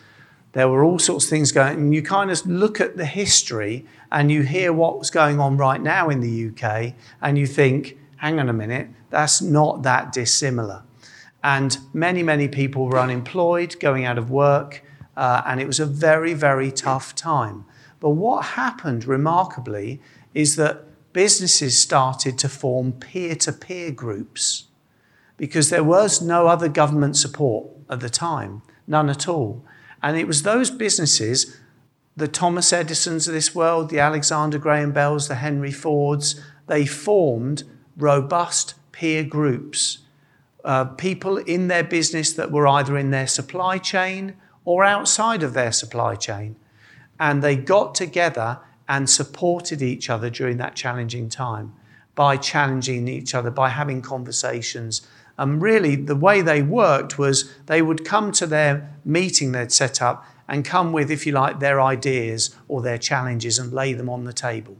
there 0.56 0.70
were 0.70 0.82
all 0.82 0.98
sorts 0.98 1.26
of 1.26 1.28
things 1.28 1.52
going, 1.52 1.76
and 1.76 1.94
you 1.94 2.00
kind 2.00 2.30
of 2.30 2.46
look 2.46 2.80
at 2.80 2.96
the 2.96 3.04
history 3.04 3.84
and 4.10 4.32
you 4.32 4.40
hear 4.40 4.72
what's 4.72 5.10
going 5.10 5.38
on 5.38 5.58
right 5.58 5.82
now 5.82 6.08
in 6.08 6.20
the 6.20 6.48
UK, 6.48 6.94
and 7.20 7.36
you 7.36 7.46
think, 7.46 7.98
hang 8.16 8.40
on 8.40 8.48
a 8.48 8.54
minute, 8.54 8.88
that's 9.10 9.42
not 9.42 9.82
that 9.82 10.14
dissimilar. 10.14 10.82
And 11.44 11.76
many, 11.92 12.22
many 12.22 12.48
people 12.48 12.86
were 12.86 12.98
unemployed, 12.98 13.78
going 13.80 14.06
out 14.06 14.16
of 14.16 14.30
work, 14.30 14.82
uh, 15.14 15.42
and 15.44 15.60
it 15.60 15.66
was 15.66 15.78
a 15.78 15.84
very, 15.84 16.32
very 16.32 16.70
tough 16.72 17.14
time. 17.14 17.66
But 18.00 18.12
what 18.12 18.46
happened 18.56 19.04
remarkably 19.04 20.00
is 20.32 20.56
that 20.56 20.84
businesses 21.12 21.78
started 21.78 22.38
to 22.38 22.48
form 22.48 22.92
peer 22.92 23.34
to 23.34 23.52
peer 23.52 23.90
groups 23.90 24.68
because 25.36 25.68
there 25.68 25.84
was 25.84 26.22
no 26.22 26.46
other 26.46 26.70
government 26.70 27.18
support 27.18 27.68
at 27.90 28.00
the 28.00 28.08
time, 28.08 28.62
none 28.86 29.10
at 29.10 29.28
all. 29.28 29.62
And 30.06 30.16
it 30.16 30.28
was 30.28 30.44
those 30.44 30.70
businesses, 30.70 31.56
the 32.16 32.28
Thomas 32.28 32.72
Edisons 32.72 33.26
of 33.26 33.34
this 33.34 33.56
world, 33.56 33.90
the 33.90 33.98
Alexander 33.98 34.56
Graham 34.56 34.92
Bells, 34.92 35.26
the 35.26 35.34
Henry 35.34 35.72
Fords, 35.72 36.40
they 36.68 36.86
formed 36.86 37.64
robust 37.96 38.74
peer 38.92 39.24
groups. 39.24 39.98
Uh, 40.64 40.84
people 40.84 41.38
in 41.38 41.66
their 41.66 41.82
business 41.82 42.32
that 42.34 42.52
were 42.52 42.68
either 42.68 42.96
in 42.96 43.10
their 43.10 43.26
supply 43.26 43.78
chain 43.78 44.36
or 44.64 44.84
outside 44.84 45.42
of 45.42 45.54
their 45.54 45.72
supply 45.72 46.14
chain. 46.14 46.54
And 47.18 47.42
they 47.42 47.56
got 47.56 47.96
together 47.96 48.60
and 48.88 49.10
supported 49.10 49.82
each 49.82 50.08
other 50.08 50.30
during 50.30 50.58
that 50.58 50.76
challenging 50.76 51.28
time 51.28 51.72
by 52.14 52.36
challenging 52.36 53.08
each 53.08 53.34
other, 53.34 53.50
by 53.50 53.70
having 53.70 54.02
conversations, 54.02 55.04
and 55.38 55.60
really, 55.60 55.96
the 55.96 56.16
way 56.16 56.40
they 56.40 56.62
worked 56.62 57.18
was 57.18 57.52
they 57.66 57.82
would 57.82 58.04
come 58.04 58.32
to 58.32 58.46
their 58.46 58.96
meeting 59.04 59.52
they'd 59.52 59.72
set 59.72 60.00
up 60.00 60.24
and 60.48 60.64
come 60.64 60.92
with, 60.92 61.10
if 61.10 61.26
you 61.26 61.32
like, 61.32 61.60
their 61.60 61.80
ideas 61.80 62.54
or 62.68 62.80
their 62.80 62.98
challenges 62.98 63.58
and 63.58 63.72
lay 63.72 63.92
them 63.92 64.08
on 64.08 64.24
the 64.24 64.32
table. 64.32 64.76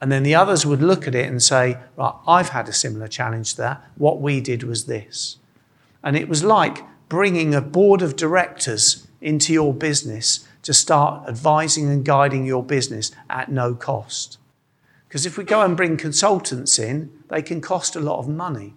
And 0.00 0.12
then 0.12 0.22
the 0.22 0.34
others 0.34 0.66
would 0.66 0.82
look 0.82 1.08
at 1.08 1.14
it 1.14 1.26
and 1.26 1.42
say, 1.42 1.78
Right, 1.96 2.14
I've 2.26 2.50
had 2.50 2.68
a 2.68 2.72
similar 2.72 3.08
challenge 3.08 3.52
to 3.52 3.62
that. 3.62 3.84
What 3.96 4.20
we 4.20 4.40
did 4.40 4.62
was 4.62 4.84
this. 4.84 5.38
And 6.04 6.16
it 6.16 6.28
was 6.28 6.44
like 6.44 6.84
bringing 7.08 7.54
a 7.54 7.60
board 7.60 8.02
of 8.02 8.14
directors 8.14 9.08
into 9.20 9.52
your 9.52 9.72
business 9.72 10.46
to 10.62 10.74
start 10.74 11.28
advising 11.28 11.88
and 11.88 12.04
guiding 12.04 12.44
your 12.44 12.62
business 12.62 13.10
at 13.30 13.50
no 13.50 13.74
cost. 13.74 14.38
Because 15.08 15.24
if 15.24 15.38
we 15.38 15.44
go 15.44 15.62
and 15.62 15.76
bring 15.76 15.96
consultants 15.96 16.78
in, 16.78 17.10
they 17.28 17.40
can 17.40 17.60
cost 17.60 17.96
a 17.96 18.00
lot 18.00 18.18
of 18.18 18.28
money 18.28 18.74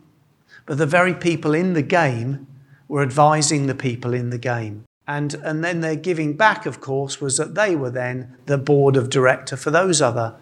but 0.69 0.77
the 0.77 0.86
very 0.86 1.15
people 1.15 1.55
in 1.55 1.73
the 1.73 1.82
game 1.82 2.45
were 2.88 3.01
advising 3.01 3.65
the 3.65 3.73
people 3.73 4.13
in 4.13 4.29
the 4.29 4.38
game. 4.38 4.86
And, 5.08 5.34
and 5.34 5.63
then 5.63 5.82
their 5.82 5.95
giving 5.95 6.38
back, 6.38 6.67
of 6.67 6.79
course, 6.79 7.19
was 7.19 7.38
that 7.38 7.55
they 7.55 7.75
were 7.75 7.89
then 7.89 8.38
the 8.45 8.60
board 8.60 8.95
of 8.95 9.10
director 9.10 9.58
for 9.58 9.71
those 9.71 9.99
other 9.99 10.36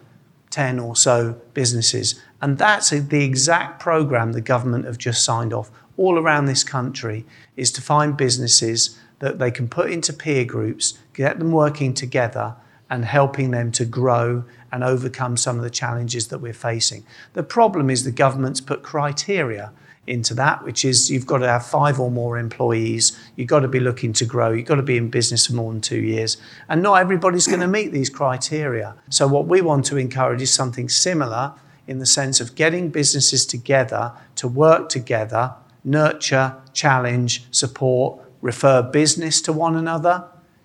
10 0.50 0.80
or 0.80 0.94
so 0.94 1.40
businesses. 1.54 2.20
And 2.42 2.58
that's 2.58 2.90
the 2.90 3.24
exact 3.24 3.80
program 3.80 4.32
the 4.32 4.42
government 4.42 4.84
have 4.84 4.98
just 4.98 5.24
signed 5.24 5.54
off 5.54 5.70
all 5.96 6.18
around 6.18 6.44
this 6.44 6.62
country 6.62 7.24
is 7.56 7.72
to 7.72 7.80
find 7.80 8.14
businesses 8.14 9.00
that 9.20 9.38
they 9.38 9.50
can 9.50 9.66
put 9.66 9.90
into 9.90 10.12
peer 10.12 10.44
groups, 10.44 10.98
get 11.14 11.38
them 11.38 11.52
working 11.52 11.94
together 11.94 12.54
and 12.90 13.06
helping 13.06 13.50
them 13.50 13.72
to 13.72 13.86
grow 13.86 14.44
and 14.70 14.84
overcome 14.84 15.38
some 15.38 15.56
of 15.56 15.62
the 15.62 15.70
challenges 15.70 16.28
that 16.28 16.40
we're 16.40 16.52
facing. 16.52 17.06
The 17.32 17.42
problem 17.42 17.88
is 17.88 18.04
the 18.04 18.12
government's 18.12 18.60
put 18.60 18.82
criteria 18.82 19.72
into 20.08 20.34
that, 20.34 20.64
which 20.64 20.84
is 20.84 21.10
you've 21.10 21.26
got 21.26 21.38
to 21.38 21.48
have 21.48 21.64
five 21.64 22.00
or 22.00 22.10
more 22.10 22.38
employees, 22.38 23.18
you've 23.36 23.48
got 23.48 23.60
to 23.60 23.68
be 23.68 23.80
looking 23.80 24.12
to 24.14 24.24
grow, 24.24 24.50
you've 24.50 24.66
got 24.66 24.76
to 24.76 24.82
be 24.82 24.96
in 24.96 25.10
business 25.10 25.46
for 25.46 25.52
more 25.54 25.70
than 25.70 25.80
two 25.80 26.00
years. 26.00 26.36
And 26.68 26.82
not 26.82 26.94
everybody's 26.94 27.46
going 27.46 27.60
to 27.60 27.68
meet 27.78 27.92
these 27.92 28.10
criteria. 28.10 28.96
So, 29.10 29.28
what 29.28 29.46
we 29.46 29.60
want 29.60 29.84
to 29.86 29.96
encourage 29.96 30.42
is 30.42 30.52
something 30.52 30.88
similar 30.88 31.54
in 31.86 31.98
the 31.98 32.06
sense 32.06 32.40
of 32.40 32.54
getting 32.54 32.90
businesses 32.90 33.46
together 33.46 34.12
to 34.36 34.48
work 34.48 34.88
together, 34.88 35.54
nurture, 35.84 36.56
challenge, 36.72 37.44
support, 37.50 38.20
refer 38.40 38.82
business 38.82 39.40
to 39.42 39.52
one 39.52 39.76
another. 39.76 40.24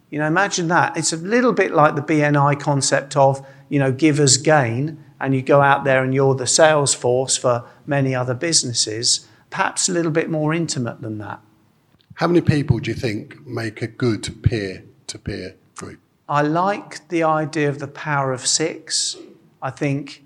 You 0.10 0.20
know, 0.20 0.28
imagine 0.28 0.68
that. 0.68 0.96
It's 0.96 1.14
a 1.14 1.18
little 1.18 1.54
bit 1.54 1.72
like 1.72 1.96
the 1.96 2.02
BNI 2.02 2.60
concept 2.60 3.18
of, 3.18 3.46
you 3.70 3.80
know, 3.80 3.92
givers 3.92 4.38
gain, 4.38 5.04
and 5.20 5.34
you 5.34 5.42
go 5.42 5.62
out 5.62 5.86
there 5.86 6.04
and 6.04 6.14
you're 6.14 6.36
the 6.36 6.46
sales 6.46 6.94
force 6.94 7.38
for 7.38 7.64
many 7.86 8.14
other 8.14 8.34
businesses 8.34 9.28
perhaps 9.54 9.88
a 9.88 9.92
little 9.92 10.12
bit 10.12 10.32
more 10.32 10.52
intimate 10.52 11.00
than 11.02 11.20
that. 11.20 11.40
How 12.16 12.26
many 12.26 12.42
people 12.42 12.80
do 12.80 12.90
you 12.90 12.96
think 12.98 13.46
make 13.46 13.84
a 13.84 13.88
good 13.88 14.42
peer 14.42 14.84
to 15.06 15.20
peer 15.20 15.56
group? 15.76 16.00
I 16.28 16.42
like 16.42 17.08
the 17.10 17.22
idea 17.22 17.70
of 17.70 17.78
the 17.78 17.88
power 17.88 18.34
of 18.34 18.48
six. 18.48 19.16
I 19.62 19.70
think, 19.70 20.26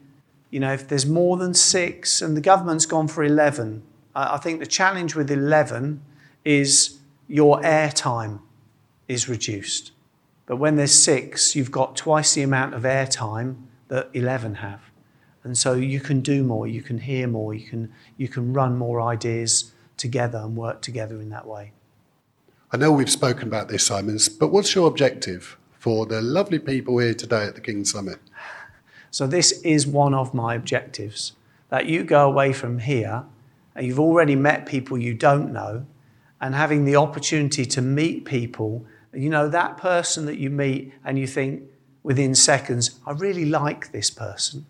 you 0.50 0.62
know, 0.62 0.72
if 0.72 0.88
there's 0.88 1.06
more 1.06 1.36
than 1.36 1.54
six, 1.54 2.22
and 2.22 2.38
the 2.38 2.42
government's 2.42 2.86
gone 2.86 3.10
for 3.10 3.22
11, 3.22 3.84
I 4.16 4.38
think 4.38 4.62
the 4.62 4.66
challenge 4.66 5.14
with 5.14 5.30
11 5.30 6.02
is 6.46 6.98
your 7.28 7.60
airtime 7.62 8.40
is 9.10 9.28
reduced. 9.28 9.92
But 10.46 10.56
when 10.56 10.78
there's 10.78 10.94
six, 10.94 11.54
you've 11.54 11.72
got 11.72 11.98
twice 11.98 12.34
the 12.34 12.44
amount 12.44 12.76
of 12.76 12.84
airtime 12.84 13.58
that 13.90 14.10
11 14.14 14.56
have. 14.56 14.87
And 15.48 15.58
so 15.58 15.76
you 15.76 16.02
can 16.02 16.20
do 16.20 16.44
more, 16.44 16.68
you 16.68 16.82
can 16.82 16.98
hear 16.98 17.26
more, 17.26 17.54
you 17.54 17.66
can, 17.66 17.90
you 18.18 18.28
can 18.28 18.52
run 18.52 18.78
more 18.78 19.00
ideas 19.00 19.72
together 19.96 20.40
and 20.40 20.58
work 20.58 20.82
together 20.82 21.22
in 21.22 21.30
that 21.30 21.48
way. 21.48 21.72
I 22.74 22.76
know 22.76 22.92
we've 22.92 23.10
spoken 23.10 23.48
about 23.48 23.70
this, 23.70 23.86
Simons, 23.86 24.28
but 24.28 24.50
what's 24.50 24.76
your 24.76 24.90
objective 24.90 25.58
for 25.80 26.06
the 26.06 26.22
lovely 26.22 26.60
people 26.60 26.98
here 26.98 27.14
today 27.14 27.46
at 27.46 27.56
the 27.56 27.62
King 27.62 27.86
Summit? 27.86 28.20
So, 29.10 29.26
this 29.26 29.62
is 29.62 29.88
one 29.88 30.14
of 30.14 30.34
my 30.34 30.54
objectives 30.54 31.32
that 31.70 31.86
you 31.86 32.04
go 32.04 32.28
away 32.28 32.52
from 32.52 32.80
here 32.80 33.24
and 33.74 33.88
you've 33.88 34.02
already 34.02 34.36
met 34.36 34.66
people 34.66 34.98
you 34.98 35.14
don't 35.14 35.54
know, 35.54 35.86
and 36.42 36.56
having 36.56 36.84
the 36.84 36.98
opportunity 36.98 37.64
to 37.64 37.82
meet 37.82 38.26
people, 38.26 38.86
you 39.14 39.30
know, 39.30 39.48
that 39.48 39.78
person 39.78 40.26
that 40.26 40.40
you 40.40 40.50
meet 40.50 40.92
and 41.06 41.18
you 41.18 41.26
think 41.26 41.64
within 42.04 42.36
seconds, 42.36 43.00
I 43.06 43.14
really 43.14 43.46
like 43.46 43.94
this 43.94 44.10
person. 44.10 44.66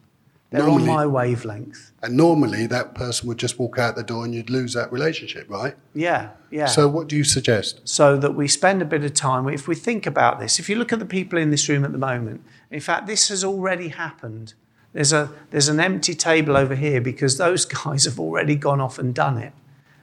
They're 0.50 0.64
normally, 0.64 0.90
on 0.90 0.96
my 0.96 1.06
wavelength. 1.06 1.92
And 2.02 2.16
normally 2.16 2.68
that 2.68 2.96
person 2.96 3.28
would 3.28 3.38
just 3.38 3.60
walk 3.60 3.78
out 3.78 3.98
the 3.98 4.04
door 4.04 4.24
and 4.24 4.34
you'd 4.34 4.50
lose 4.50 4.74
that 4.74 4.92
relationship, 4.94 5.50
right? 5.50 5.76
Yeah, 5.94 6.30
yeah. 6.50 6.68
So 6.68 6.88
what 6.88 7.10
do 7.10 7.18
you 7.18 7.26
suggest? 7.26 7.82
So 7.84 8.16
that 8.18 8.34
we 8.34 8.48
spend 8.48 8.82
a 8.82 8.86
bit 8.86 9.04
of 9.04 9.14
time, 9.14 9.48
if 9.50 9.68
we 9.68 9.76
think 9.76 10.06
about 10.06 10.40
this, 10.40 10.58
if 10.58 10.70
you 10.70 10.78
look 10.78 10.94
at 10.94 11.00
the 11.00 11.06
people 11.06 11.38
in 11.38 11.50
this 11.50 11.68
room 11.68 11.84
at 11.84 11.92
the 11.92 11.98
moment, 11.98 12.44
in 12.72 12.80
fact, 12.80 13.08
this 13.08 13.28
has 13.28 13.44
already 13.44 13.90
happened. 13.90 14.54
There's, 14.94 15.12
a, 15.12 15.30
there's 15.52 15.68
an 15.68 15.82
empty 15.82 16.14
table 16.14 16.56
over 16.56 16.76
here 16.76 17.02
because 17.02 17.38
those 17.38 17.66
guys 17.84 18.06
have 18.06 18.20
already 18.20 18.56
gone 18.56 18.80
off 18.80 18.98
and 18.98 19.14
done 19.14 19.38
it. 19.38 19.52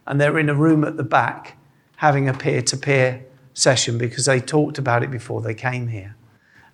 And 0.06 0.20
they're 0.20 0.38
in 0.38 0.50
a 0.50 0.54
room 0.54 0.84
at 0.84 0.98
the 0.98 1.04
back 1.04 1.56
having 1.96 2.28
a 2.28 2.34
peer 2.34 2.60
to 2.60 2.76
peer 2.76 3.24
session 3.54 3.96
because 3.96 4.26
they 4.26 4.40
talked 4.40 4.76
about 4.76 5.02
it 5.02 5.10
before 5.10 5.40
they 5.40 5.54
came 5.54 5.88
here. 5.88 6.16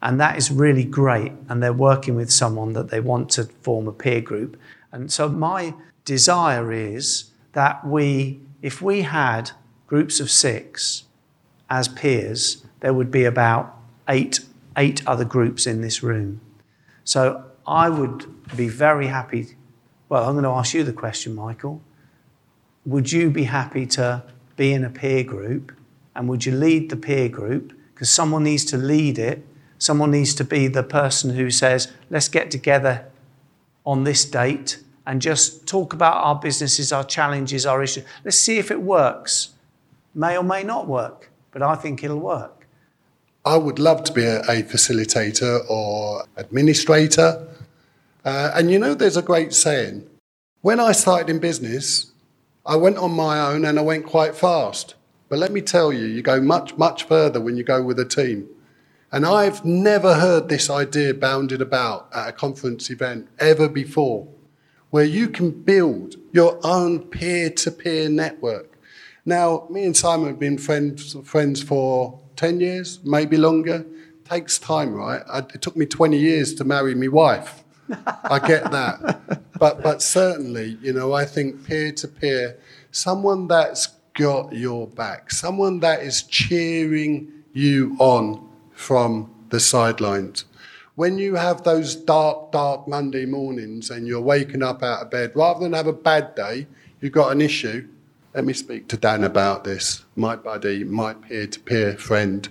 And 0.03 0.21
that 0.21 0.37
is 0.37 0.51
really 0.51 0.85
great. 0.85 1.33
And 1.49 1.63
they're 1.63 1.73
working 1.73 2.15
with 2.15 2.31
someone 2.31 2.73
that 2.73 2.91
they 2.91 3.01
want 3.01 3.31
to 3.31 3.45
form 3.45 3.87
a 3.87 3.93
peer 3.93 4.21
group. 4.21 4.59
And 4.93 5.13
so 5.13 5.29
my 5.29 5.75
desire 6.05 6.73
is 6.73 7.31
that 7.53 7.87
we, 7.87 8.41
if 8.63 8.81
we 8.81 9.03
had 9.03 9.51
groups 9.87 10.21
of 10.21 10.31
six 10.31 11.05
as 11.69 11.89
peers, 11.89 12.65
there 12.81 12.95
would 12.95 13.11
be 13.11 13.25
about 13.25 13.77
eight, 14.09 14.41
eight 14.77 15.07
other 15.07 15.25
groups 15.25 15.67
in 15.67 15.83
this 15.83 16.03
room. 16.03 16.41
So 17.05 17.45
I 17.67 17.89
would 17.89 18.27
be 18.57 18.69
very 18.69 19.07
happy. 19.07 19.57
Well, 20.09 20.25
I'm 20.25 20.33
going 20.33 20.45
to 20.45 20.51
ask 20.51 20.75
you 20.75 20.83
the 20.83 20.93
question, 20.93 21.35
Michael. 21.35 21.83
Would 22.87 23.13
you 23.13 23.31
be 23.31 23.45
happy 23.45 23.87
to 23.87 24.25
be 24.57 24.73
in 24.73 24.85
a 24.85 24.91
peer 24.91 25.23
group? 25.23 25.73
And 26.15 26.29
would 26.29 26.47
you 26.47 26.53
lead 26.53 26.91
the 26.91 26.97
peer 26.97 27.29
group? 27.29 27.73
Because 27.95 28.11
someone 28.11 28.45
needs 28.45 28.65
to 28.67 28.77
lead 28.77 29.19
it. 29.19 29.47
Someone 29.81 30.11
needs 30.11 30.35
to 30.35 30.45
be 30.45 30.69
the 30.69 30.83
person 30.83 31.35
who 31.35 31.51
says, 31.51 31.91
let's 32.11 32.29
get 32.29 32.51
together 32.51 33.07
on 33.87 34.05
this 34.05 34.27
date 34.27 34.79
and 35.07 35.23
just 35.23 35.67
talk 35.67 35.95
about 35.95 36.23
our 36.23 36.39
businesses, 36.39 36.93
our 36.93 37.03
challenges, 37.03 37.65
our 37.65 37.83
issues. 37.83 38.05
Let's 38.23 38.37
see 38.37 38.59
if 38.59 38.71
it 38.71 38.83
works. 38.83 39.55
May 40.15 40.37
or 40.37 40.45
may 40.45 40.63
not 40.65 40.87
work, 40.87 41.31
but 41.51 41.63
I 41.63 41.77
think 41.77 42.05
it'll 42.05 42.21
work. 42.21 42.67
I 43.47 43.57
would 43.57 43.79
love 43.79 44.05
to 44.05 44.13
be 44.13 44.23
a, 44.23 44.41
a 44.43 44.63
facilitator 44.63 45.69
or 45.71 46.25
administrator. 46.37 47.49
Uh, 48.23 48.53
and 48.55 48.71
you 48.71 48.79
know, 48.79 48.93
there's 48.93 49.17
a 49.17 49.23
great 49.23 49.55
saying. 49.55 50.07
When 50.61 50.79
I 50.79 50.93
started 50.93 51.31
in 51.31 51.39
business, 51.39 52.13
I 52.67 52.77
went 52.77 52.99
on 52.99 53.13
my 53.13 53.41
own 53.41 53.65
and 53.65 53.79
I 53.79 53.83
went 53.83 54.05
quite 54.05 54.35
fast. 54.35 54.95
But 55.31 55.39
let 55.39 55.53
me 55.53 55.63
tell 55.63 55.91
you, 55.91 56.05
you 56.05 56.21
go 56.21 56.39
much, 56.39 56.77
much 56.77 57.05
further 57.05 57.41
when 57.41 57.57
you 57.57 57.65
go 57.65 57.83
with 57.83 57.99
a 57.99 58.05
team. 58.05 58.47
And 59.13 59.27
I've 59.27 59.65
never 59.65 60.15
heard 60.15 60.49
this 60.49 60.71
idea 60.71 61.15
bounded 61.15 61.61
about 61.61 62.09
at 62.15 62.29
a 62.29 62.33
conference 62.33 62.91
event 62.91 63.29
ever 63.41 63.69
before, 63.69 64.29
where 64.91 65.05
you 65.05 65.29
can 65.29 65.51
build 65.51 66.15
your 66.33 66.61
own 66.63 67.01
peer 67.01 67.51
to 67.51 67.73
peer 67.73 68.09
network. 68.09 68.79
Now, 69.25 69.67
me 69.69 69.85
and 69.85 69.97
Simon 69.97 70.29
have 70.29 70.39
been 70.39 70.59
friends, 70.59 71.17
friends 71.25 71.61
for 71.61 72.21
10 72.37 72.61
years, 72.61 73.01
maybe 73.05 73.37
longer. 73.37 73.85
Takes 74.25 74.61
time, 74.61 74.95
right? 74.95 75.23
I, 75.29 75.39
it 75.39 75.61
took 75.61 75.77
me 75.77 75.87
20 75.87 76.17
years 76.17 76.55
to 76.55 76.65
marry 76.65 76.95
my 76.95 77.09
wife. 77.09 77.65
I 78.25 78.39
get 78.39 78.71
that. 78.71 79.41
But, 79.59 79.83
but 79.83 80.01
certainly, 80.03 80.79
you 80.81 80.93
know, 80.93 81.13
I 81.13 81.25
think 81.25 81.67
peer 81.67 81.91
to 81.93 82.09
peer, 82.09 82.57
someone 82.93 83.49
that's 83.49 83.89
got 84.15 84.53
your 84.53 84.87
back, 84.87 85.33
someone 85.33 85.81
that 85.81 86.01
is 86.01 86.23
cheering 86.23 87.31
you 87.53 87.97
on 87.99 88.50
from 88.81 89.31
the 89.51 89.61
sidelines. 89.61 90.47
When 90.95 91.19
you 91.19 91.35
have 91.35 91.63
those 91.63 91.95
dark, 91.95 92.51
dark 92.51 92.89
Monday 92.89 93.27
mornings 93.27 93.91
and 93.91 94.07
you're 94.07 94.21
waking 94.21 94.63
up 94.63 94.83
out 94.83 95.03
of 95.03 95.11
bed, 95.11 95.33
rather 95.35 95.61
than 95.61 95.75
have 95.75 95.87
a 95.87 95.93
bad 95.93 96.35
day, 96.35 96.67
you've 97.01 97.13
got 97.13 97.31
an 97.31 97.43
issue. 97.43 97.87
Let 98.35 98.45
me 98.45 98.55
speak 98.55 98.89
to 98.89 98.97
Dan 98.97 99.23
about 99.25 99.65
this, 99.65 100.05
my 100.17 100.35
buddy, 100.35 100.83
my 100.83 101.15
peer 101.15 101.47
to 101.47 101.61
peer 101.61 101.97
friend. 101.97 102.49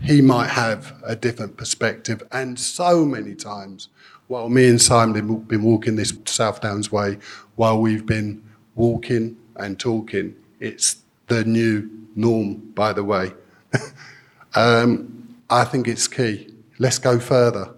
He 0.00 0.20
might 0.20 0.48
have 0.50 1.00
a 1.04 1.14
different 1.14 1.56
perspective. 1.56 2.22
And 2.32 2.58
so 2.58 3.04
many 3.04 3.34
times, 3.34 3.88
while 4.26 4.48
me 4.48 4.68
and 4.68 4.82
Simon 4.82 5.14
have 5.14 5.48
been 5.48 5.62
walking 5.62 5.94
this 5.94 6.12
South 6.24 6.60
Downs 6.60 6.90
way, 6.90 7.18
while 7.54 7.80
we've 7.80 8.06
been 8.06 8.42
walking 8.74 9.36
and 9.56 9.78
talking, 9.78 10.34
it's 10.58 10.96
the 11.28 11.44
new 11.44 11.88
norm, 12.16 12.54
by 12.74 12.92
the 12.92 13.04
way. 13.04 13.32
um, 14.54 15.21
I 15.52 15.64
think 15.64 15.86
it's 15.86 16.08
key. 16.08 16.48
Let's 16.78 16.98
go 16.98 17.18
further. 17.18 17.74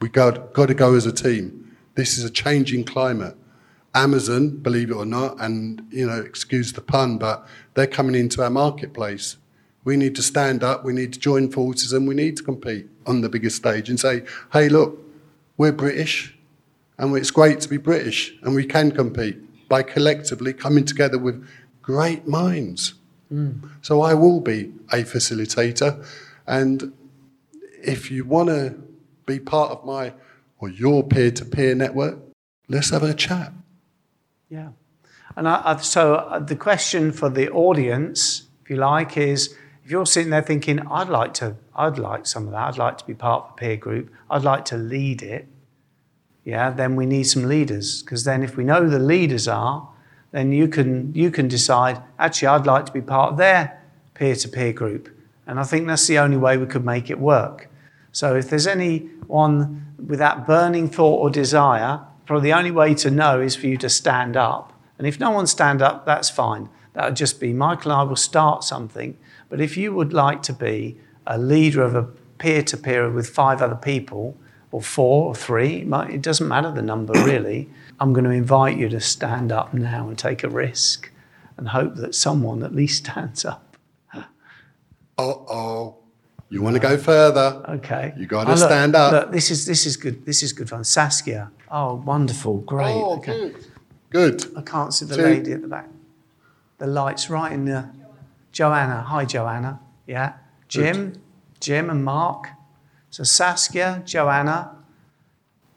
We 0.00 0.08
got, 0.08 0.52
got 0.52 0.66
to 0.66 0.74
go 0.74 0.94
as 0.94 1.04
a 1.04 1.10
team. 1.10 1.76
This 1.96 2.16
is 2.16 2.22
a 2.22 2.30
changing 2.30 2.84
climate. 2.84 3.36
Amazon, 3.92 4.50
believe 4.50 4.90
it 4.90 4.94
or 4.94 5.04
not, 5.04 5.34
and 5.40 5.84
you 5.90 6.06
know, 6.06 6.20
excuse 6.20 6.72
the 6.72 6.80
pun, 6.80 7.18
but 7.18 7.44
they're 7.74 7.88
coming 7.88 8.14
into 8.14 8.40
our 8.40 8.50
marketplace. 8.50 9.36
We 9.82 9.96
need 9.96 10.14
to 10.14 10.22
stand 10.22 10.62
up, 10.62 10.84
we 10.84 10.92
need 10.92 11.12
to 11.12 11.18
join 11.18 11.50
forces, 11.50 11.92
and 11.92 12.06
we 12.06 12.14
need 12.14 12.36
to 12.36 12.44
compete 12.44 12.86
on 13.04 13.20
the 13.20 13.28
biggest 13.28 13.56
stage 13.56 13.90
and 13.90 13.98
say, 13.98 14.22
hey, 14.52 14.68
look, 14.68 14.96
we're 15.56 15.72
British, 15.72 16.38
and 16.98 17.16
it's 17.16 17.32
great 17.32 17.58
to 17.62 17.68
be 17.68 17.78
British, 17.78 18.32
and 18.42 18.54
we 18.54 18.64
can 18.64 18.92
compete 18.92 19.68
by 19.68 19.82
collectively 19.82 20.52
coming 20.52 20.84
together 20.84 21.18
with 21.18 21.44
great 21.82 22.28
minds. 22.28 22.94
Mm. 23.32 23.68
So 23.82 24.02
I 24.02 24.14
will 24.14 24.40
be 24.40 24.72
a 24.92 25.02
facilitator. 25.02 26.06
And 26.46 26.94
if 27.82 28.10
you 28.10 28.24
want 28.24 28.48
to 28.48 28.76
be 29.26 29.38
part 29.38 29.70
of 29.70 29.84
my 29.84 30.12
or 30.58 30.68
your 30.68 31.02
peer 31.02 31.30
to 31.30 31.44
peer 31.44 31.74
network, 31.74 32.18
let's 32.68 32.90
have 32.90 33.02
a 33.02 33.14
chat. 33.14 33.52
Yeah. 34.48 34.70
And 35.36 35.48
I, 35.48 35.62
I, 35.64 35.76
so 35.76 36.14
uh, 36.14 36.38
the 36.40 36.56
question 36.56 37.12
for 37.12 37.28
the 37.28 37.48
audience, 37.50 38.48
if 38.62 38.70
you 38.70 38.76
like, 38.76 39.16
is 39.16 39.54
if 39.84 39.90
you're 39.90 40.06
sitting 40.06 40.30
there 40.30 40.42
thinking, 40.42 40.80
I'd 40.88 41.08
like 41.08 41.32
to, 41.34 41.56
I'd 41.74 41.98
like 41.98 42.26
some 42.26 42.46
of 42.46 42.52
that, 42.52 42.68
I'd 42.68 42.78
like 42.78 42.98
to 42.98 43.06
be 43.06 43.14
part 43.14 43.44
of 43.44 43.50
a 43.50 43.54
peer 43.54 43.76
group, 43.76 44.10
I'd 44.28 44.42
like 44.42 44.64
to 44.66 44.76
lead 44.76 45.22
it, 45.22 45.46
yeah, 46.44 46.70
then 46.70 46.96
we 46.96 47.06
need 47.06 47.24
some 47.24 47.44
leaders. 47.44 48.02
Because 48.02 48.24
then 48.24 48.42
if 48.42 48.56
we 48.56 48.64
know 48.64 48.84
who 48.84 48.90
the 48.90 48.98
leaders 48.98 49.46
are, 49.46 49.88
then 50.32 50.50
you 50.52 50.66
can, 50.68 51.14
you 51.14 51.30
can 51.30 51.46
decide, 51.46 52.02
actually, 52.18 52.48
I'd 52.48 52.66
like 52.66 52.86
to 52.86 52.92
be 52.92 53.00
part 53.00 53.32
of 53.32 53.38
their 53.38 53.80
peer 54.14 54.34
to 54.34 54.48
peer 54.48 54.72
group. 54.72 55.08
And 55.48 55.58
I 55.58 55.64
think 55.64 55.88
that's 55.88 56.06
the 56.06 56.18
only 56.18 56.36
way 56.36 56.56
we 56.56 56.66
could 56.66 56.84
make 56.84 57.10
it 57.10 57.18
work. 57.18 57.68
So 58.12 58.36
if 58.36 58.48
there's 58.48 58.68
anyone 58.68 59.94
with 59.98 60.20
that 60.20 60.46
burning 60.46 60.88
thought 60.88 61.20
or 61.20 61.30
desire, 61.30 62.00
probably 62.26 62.50
the 62.50 62.56
only 62.56 62.70
way 62.70 62.94
to 62.94 63.10
know 63.10 63.40
is 63.40 63.56
for 63.56 63.66
you 63.66 63.76
to 63.78 63.88
stand 63.88 64.36
up. 64.36 64.72
And 64.98 65.06
if 65.06 65.18
no 65.18 65.30
one 65.30 65.46
stand 65.48 65.82
up, 65.82 66.06
that's 66.06 66.30
fine. 66.30 66.68
That 66.92 67.06
would 67.06 67.16
just 67.16 67.40
be 67.40 67.52
Michael 67.52 67.90
and 67.90 68.00
I 68.00 68.04
will 68.04 68.16
start 68.16 68.62
something. 68.62 69.18
But 69.48 69.60
if 69.60 69.76
you 69.76 69.92
would 69.92 70.12
like 70.12 70.42
to 70.42 70.52
be 70.52 71.00
a 71.26 71.38
leader 71.38 71.82
of 71.82 71.96
a 71.96 72.04
peer 72.38 72.62
to 72.62 72.76
peer 72.76 73.10
with 73.10 73.28
five 73.28 73.60
other 73.60 73.74
people, 73.74 74.36
or 74.70 74.82
four 74.82 75.26
or 75.26 75.34
three, 75.34 75.86
it 76.08 76.22
doesn't 76.22 76.48
matter 76.48 76.70
the 76.70 76.82
number 76.82 77.12
really, 77.24 77.68
I'm 78.00 78.12
going 78.12 78.24
to 78.24 78.30
invite 78.30 78.76
you 78.76 78.88
to 78.90 79.00
stand 79.00 79.50
up 79.52 79.72
now 79.72 80.08
and 80.08 80.18
take 80.18 80.44
a 80.44 80.48
risk 80.48 81.10
and 81.56 81.68
hope 81.68 81.96
that 81.96 82.14
someone 82.14 82.62
at 82.62 82.74
least 82.74 83.04
stands 83.06 83.44
up. 83.44 83.67
Uh 85.18 85.22
oh. 85.22 85.96
You 86.50 86.62
want 86.62 86.76
to 86.76 86.80
go 86.80 86.96
further? 86.96 87.62
Okay. 87.68 88.14
You 88.16 88.26
got 88.26 88.44
to 88.44 88.52
oh, 88.52 88.56
stand 88.56 88.94
up. 88.94 89.12
Look, 89.12 89.32
this 89.32 89.50
is 89.50 89.66
this 89.66 89.84
is 89.84 89.96
good. 89.96 90.24
This 90.24 90.42
is 90.42 90.52
good 90.52 90.68
fun. 90.70 90.84
Saskia. 90.84 91.50
Oh, 91.70 91.96
wonderful. 91.96 92.58
Great. 92.58 92.94
Oh, 92.94 93.16
okay. 93.16 93.32
good. 93.32 93.66
Good. 94.10 94.56
I 94.56 94.62
can't 94.62 94.94
see 94.94 95.04
the 95.04 95.16
Two. 95.16 95.22
lady 95.22 95.52
at 95.52 95.60
the 95.60 95.68
back. 95.68 95.88
The 96.78 96.86
light's 96.86 97.28
right 97.28 97.52
in 97.52 97.66
the. 97.66 97.90
Joanna. 98.52 99.02
Hi, 99.02 99.24
Joanna. 99.26 99.80
Yeah. 100.06 100.34
Jim. 100.68 101.10
Good. 101.10 101.20
Jim 101.60 101.90
and 101.90 102.04
Mark. 102.04 102.48
So 103.10 103.24
Saskia, 103.24 104.02
Joanna, 104.04 104.76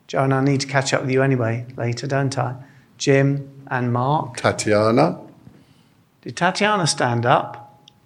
Joanna, 0.08 0.38
I 0.38 0.44
need 0.44 0.60
to 0.62 0.68
catch 0.68 0.94
up 0.94 1.02
with 1.02 1.12
you 1.12 1.24
anyway 1.24 1.66
later, 1.78 2.06
don't 2.06 2.38
I? 2.38 2.56
Jim 2.98 3.64
and 3.68 3.94
Mark. 3.94 4.38
Tatiana. 4.38 5.20
Did 6.22 6.36
Tatiana 6.36 6.86
stand 6.86 7.26
up? 7.26 7.61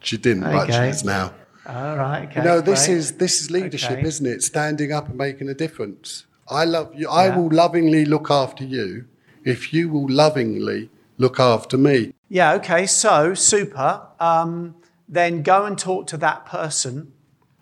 She 0.05 0.17
didn't, 0.17 0.43
okay. 0.43 0.53
but 0.53 0.67
she 0.67 0.89
is 0.89 1.03
now. 1.03 1.33
All 1.67 1.97
right. 1.97 2.27
Okay. 2.29 2.41
You 2.41 2.45
know, 2.45 2.61
this 2.61 2.85
great. 2.85 2.97
is 2.97 3.11
this 3.13 3.41
is 3.41 3.49
leadership, 3.49 3.99
okay. 3.99 4.07
isn't 4.07 4.25
it? 4.25 4.43
Standing 4.43 4.91
up 4.91 5.09
and 5.09 5.17
making 5.17 5.49
a 5.49 5.53
difference. 5.53 6.25
I 6.47 6.63
love 6.65 6.93
you. 6.93 7.07
Yeah. 7.07 7.09
I 7.09 7.35
will 7.35 7.49
lovingly 7.49 8.05
look 8.05 8.29
after 8.29 8.63
you 8.63 9.05
if 9.43 9.73
you 9.73 9.89
will 9.89 10.07
lovingly 10.07 10.89
look 11.17 11.39
after 11.39 11.77
me. 11.77 12.13
Yeah. 12.29 12.53
Okay. 12.53 12.85
So 12.85 13.33
super. 13.33 14.01
Um, 14.19 14.75
then 15.09 15.41
go 15.41 15.65
and 15.65 15.77
talk 15.77 16.07
to 16.07 16.17
that 16.17 16.45
person. 16.45 17.11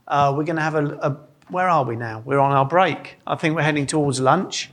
Uh, 0.07 0.33
we're 0.35 0.43
going 0.43 0.57
to 0.57 0.61
have 0.61 0.75
a, 0.75 0.85
a 0.85 1.17
where 1.49 1.69
are 1.69 1.85
we 1.85 1.95
now? 1.95 2.23
We're 2.25 2.39
on 2.39 2.51
our 2.51 2.65
break. 2.65 3.17
I 3.25 3.35
think 3.35 3.55
we're 3.55 3.63
heading 3.63 3.85
towards 3.85 4.19
lunch. 4.19 4.69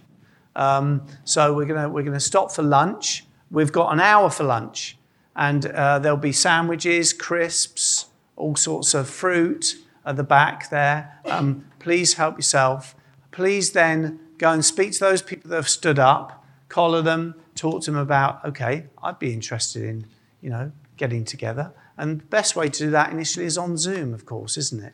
Um, 0.57 1.07
so 1.25 1.55
we're 1.55 1.67
going 1.67 1.81
to 1.81 1.89
we're 1.89 2.03
gonna 2.03 2.19
stop 2.19 2.51
for 2.51 2.63
lunch. 2.63 3.25
We've 3.51 3.71
got 3.71 3.93
an 3.93 4.01
hour 4.01 4.31
for 4.31 4.45
lunch. 4.45 4.97
And 5.41 5.67
uh, 5.67 5.99
there'll 5.99 6.17
be 6.19 6.31
sandwiches, 6.31 7.13
crisps, 7.13 8.07
all 8.37 8.55
sorts 8.55 8.95
of 8.95 9.09
fruit 9.09 9.75
at 10.07 10.17
the 10.17 10.23
back 10.23 10.71
there. 10.71 11.21
Um, 11.25 11.65
please 11.81 12.15
help 12.15 12.37
yourself. 12.37 12.95
Please 13.33 13.73
then 13.73 14.21
go 14.39 14.53
and 14.53 14.65
speak 14.65 14.93
to 14.93 15.01
those 15.01 15.21
people 15.23 15.51
that 15.51 15.57
have 15.57 15.69
stood 15.69 15.99
up, 15.99 16.45
collar 16.69 17.03
them, 17.03 17.35
talk 17.57 17.83
to 17.83 17.91
them 17.91 17.99
about, 17.99 18.45
okay, 18.45 18.87
I'd 19.03 19.19
be 19.19 19.33
interested 19.33 19.83
in, 19.83 20.07
you 20.41 20.51
know, 20.51 20.71
getting 20.97 21.25
together. 21.25 21.73
And 21.99 22.21
the 22.21 22.27
best 22.27 22.55
way 22.55 22.69
to 22.69 22.79
do 22.79 22.91
that 22.91 23.11
initially 23.11 23.47
is 23.47 23.59
on 23.59 23.77
Zoom, 23.77 24.15
of 24.15 24.25
course, 24.25 24.57
isn't 24.57 24.85
it? 24.85 24.93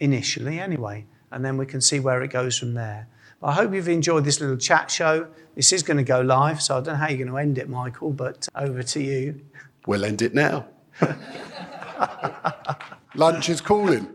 Initially, 0.00 0.58
anyway 0.58 1.06
and 1.34 1.44
then 1.44 1.56
we 1.56 1.66
can 1.66 1.80
see 1.80 1.98
where 1.98 2.22
it 2.22 2.28
goes 2.28 2.56
from 2.56 2.74
there. 2.74 3.08
But 3.40 3.48
I 3.48 3.52
hope 3.54 3.74
you've 3.74 3.88
enjoyed 3.88 4.24
this 4.24 4.40
little 4.40 4.56
chat 4.56 4.88
show. 4.88 5.26
This 5.56 5.72
is 5.72 5.82
going 5.82 5.96
to 5.96 6.04
go 6.04 6.20
live, 6.20 6.62
so 6.62 6.76
I 6.76 6.80
don't 6.80 6.94
know 6.94 6.94
how 6.94 7.08
you're 7.08 7.18
going 7.18 7.28
to 7.28 7.36
end 7.38 7.58
it, 7.58 7.68
Michael, 7.68 8.12
but 8.12 8.48
over 8.54 8.84
to 8.84 9.02
you. 9.02 9.40
We'll 9.86 10.04
end 10.04 10.22
it 10.22 10.34
now. 10.34 10.66
Lunch 13.14 13.48
is 13.48 13.60
calling. 13.60 14.08